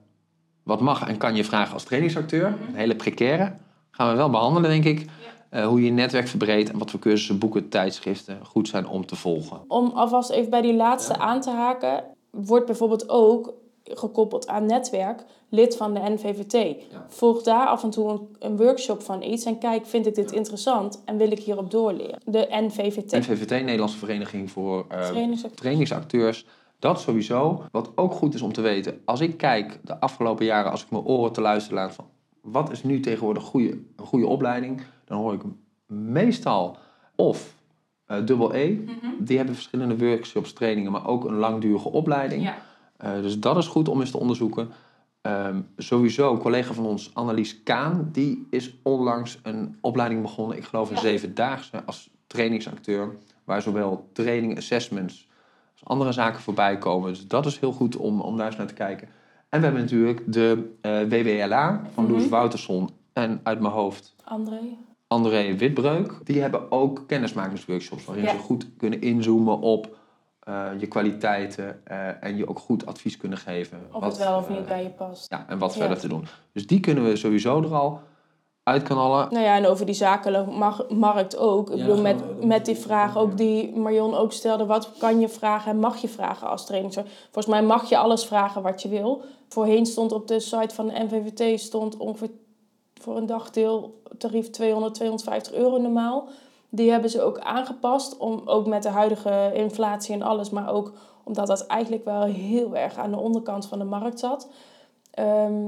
[0.63, 2.47] wat mag en kan je vragen als trainingsacteur?
[2.47, 3.57] Een hele precaire.
[3.91, 5.07] Gaan we wel behandelen, denk ik.
[5.51, 9.17] Hoe je je netwerk verbreedt en wat voor cursussen, boeken, tijdschriften goed zijn om te
[9.17, 9.65] volgen.
[9.69, 13.55] Om alvast even bij die laatste aan te haken, wordt bijvoorbeeld ook
[13.85, 16.77] gekoppeld aan netwerk lid van de NVVT.
[17.09, 20.33] Volg daar af en toe een, een workshop van iets en kijk, vind ik dit
[20.33, 22.21] interessant en wil ik hierop doorleren.
[22.25, 23.13] De NVVT.
[23.13, 25.61] NVVT, Nederlandse Vereniging voor eh, Trainingsacteur.
[25.61, 26.47] trainingsacteurs.
[26.79, 27.65] Dat sowieso.
[27.71, 29.01] Wat ook goed is om te weten.
[29.05, 32.07] Als ik kijk de afgelopen jaren, als ik mijn oren te luisteren laat van
[32.41, 35.43] wat is nu tegenwoordig goede, een goede opleiding, dan hoor ik
[35.87, 36.77] meestal
[37.17, 37.55] of
[38.07, 38.79] eh dubbel E.
[39.19, 42.51] Die hebben verschillende workshops, trainingen, maar ook een langdurige opleiding.
[43.05, 44.69] Eh, dus dat is goed om eens te onderzoeken.
[45.21, 50.57] Ehm, sowieso, een collega van ons, Annelies Kaan, die is onlangs een opleiding begonnen.
[50.57, 53.17] Ik geloof een zevendaagse als trainingsacteur.
[53.45, 55.29] Waar zowel training, assessments
[55.73, 57.09] als andere zaken voorbij komen.
[57.09, 59.09] Dus dat is heel goed om, om daar eens naar te kijken.
[59.49, 62.31] En we hebben natuurlijk de eh, WWLA van Loes Mhm.
[62.31, 64.59] Wouterson en uit mijn hoofd André?
[65.07, 66.15] André Witbreuk.
[66.25, 68.31] Die hebben ook kennismakingsworkshops waarin Ja.
[68.31, 69.97] ze goed kunnen inzoomen op
[70.45, 73.81] eh, je kwaliteiten eh, en je ook goed advies kunnen geven.
[73.93, 75.27] Of wat, het wel of eh, niet bij je past.
[75.31, 75.79] Ja, en wat Ja.
[75.81, 76.27] verder te doen.
[76.53, 78.01] Dus die kunnen we sowieso er al
[78.63, 79.27] uitkanallen.
[79.31, 81.71] Nou ja, en over die zakelijke mar- markt ook.
[81.71, 84.67] Ik Ja, bedoel, we- met, met die vraag ook die Marion ook stelde.
[84.67, 86.93] Wat kan je vragen en mag je vragen als trainer?
[87.23, 89.23] Volgens mij mag je alles vragen wat je wil.
[89.49, 92.31] Voorheen stond op de site van de NVVT stond ongeveer
[93.01, 96.29] voor een dagdeel tarief 200, 250 euro normaal.
[96.75, 100.51] Die hebben ze ook aangepast, om, ook met de huidige inflatie en alles.
[100.51, 100.93] Maar ook
[101.25, 104.49] omdat dat eigenlijk wel heel erg aan de onderkant van de markt zat.
[105.11, 105.65] Ehm,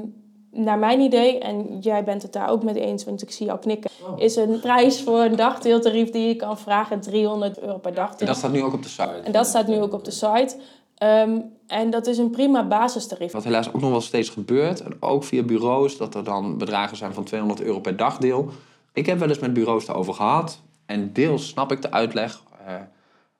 [0.51, 3.59] naar mijn idee, en jij bent het daar ook mee eens, want ik zie jou
[3.59, 7.97] knikken, is een prijs voor een dagdeeltarief die je kan vragen 300 euro per En
[7.97, 8.27] dagdeel.
[8.27, 9.21] dat staat nu ook op de site.
[9.25, 10.57] En dat staat nu ook op de site.
[10.97, 13.33] Ehm, en dat is een prima basistarief.
[13.33, 16.97] Wat helaas ook nog wel steeds gebeurt, en ook via bureaus, dat er dan bedragen
[16.97, 18.49] zijn van 200 euro per dagdeel.
[18.93, 20.61] Ik heb wel eens met bureaus daarover gehad.
[20.87, 22.43] En deels snap ik de uitleg.
[22.67, 22.75] eh,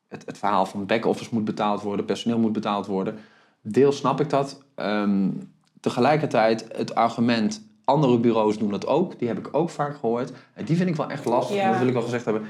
[0.09, 3.19] het, het verhaal van back-office moet betaald worden, personeel moet betaald worden.
[3.61, 4.63] Deels snap ik dat.
[4.75, 5.31] Ehm,
[5.81, 9.19] tegelijkertijd het argument, andere bureaus doen dat ook.
[9.19, 10.33] Die heb ik ook vaak gehoord.
[10.55, 11.57] En die vind ik wel echt lastig.
[11.57, 11.69] Ja.
[11.71, 12.43] Dat wil ik wel gezegd hebben.
[12.43, 12.49] Ik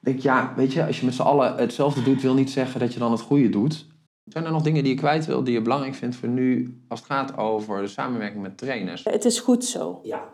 [0.00, 2.92] denk, ja, weet je, als je met z'n allen hetzelfde doet, wil niet zeggen dat
[2.92, 3.86] je dan het goede doet.
[4.24, 7.00] Zijn er nog dingen die je kwijt wil, die je belangrijk vindt voor nu, als
[7.00, 9.04] het gaat over de samenwerking met trainers?
[9.04, 10.00] Het is goed zo.
[10.02, 10.28] Ja.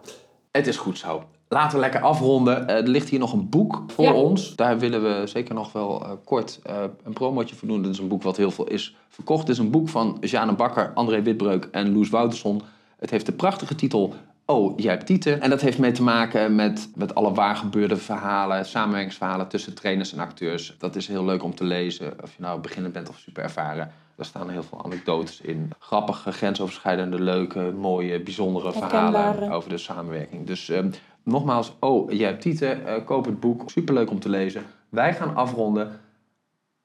[0.50, 1.24] Het is goed zo.
[1.48, 2.68] Laten we lekker afronden.
[2.68, 4.12] Eh, er ligt hier nog een boek voor Ja.
[4.12, 4.56] ons.
[4.56, 7.82] Daar willen we zeker nog wel eh, kort eh, een promotje voor doen.
[7.82, 9.40] Dit is een boek wat heel veel is verkocht.
[9.40, 12.62] Het is een boek van Jeanne Bakker, André Witbreuk en Loes Wouterson.
[12.98, 14.14] Het heeft de prachtige titel
[14.48, 15.40] Oh, jij hebt tieten.
[15.40, 20.18] En dat heeft mee te maken met, met alle waargebeurde verhalen, samenwerkingsverhalen tussen trainers en
[20.18, 20.74] acteurs.
[20.78, 23.92] Dat is heel leuk om te lezen, of je nou beginnend bent of super ervaren.
[24.16, 25.70] Daar staan heel veel anekdotes in.
[25.78, 30.46] Grappige, grensoverschrijdende, leuke, mooie, bijzondere verhalen over de samenwerking.
[30.46, 30.90] Dus ehm,
[31.26, 33.70] nogmaals, oh, jij hebt tieten, eh, koop het boek.
[33.70, 34.62] Superleuk om te lezen.
[34.88, 36.00] Wij gaan afronden,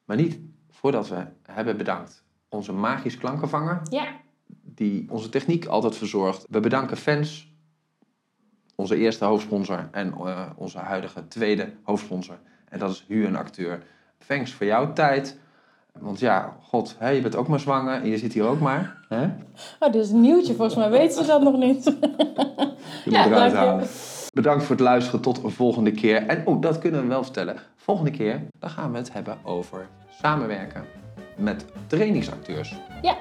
[0.06, 0.40] maar niet
[0.70, 2.24] voordat we hebben bedankt.
[2.50, 4.08] Onze magisch klankenvanger, Ja.
[4.64, 6.46] die onze techniek altijd verzorgt.
[6.50, 7.54] We bedanken fans,
[8.76, 12.40] onze eerste hoofdsponsor en eh, onze huidige tweede hoofdsponsor.
[12.70, 13.84] En dat is Hu en Acteur.
[14.28, 15.40] Thanks voor jouw tijd.
[16.00, 19.06] Want ja, god, hè, je bent ook maar zwanger en je zit hier ook maar.
[19.10, 19.24] Hè?
[19.80, 20.54] Oh, dit is een nieuwtje.
[20.56, 21.84] Volgens mij weten ze dat nog niet.
[21.84, 23.88] Je Ja, dank je.
[24.32, 25.22] Bedankt voor het luisteren.
[25.22, 26.28] Tot een volgende keer.
[26.28, 27.56] En oh, dat kunnen we wel vertellen.
[27.76, 29.88] Volgende keer dan gaan we het hebben over
[30.22, 30.84] samenwerken
[31.38, 32.76] met trainingsacteurs.
[33.02, 33.16] Ja.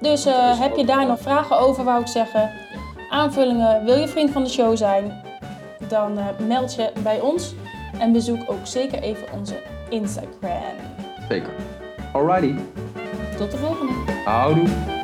[0.00, 2.50] Dus eh, heb je daar nog vragen over, wou ik zeggen.
[3.10, 5.22] Aanvullingen, wil je vriend van de show zijn?
[5.88, 7.54] Dan eh, meld je bij ons.
[7.98, 10.74] En bezoek ook zeker even onze Instagram.
[11.28, 11.52] Zeker.
[12.12, 12.54] Alrighty.
[13.36, 13.92] Tot de volgende.
[14.24, 14.99] Houdoe.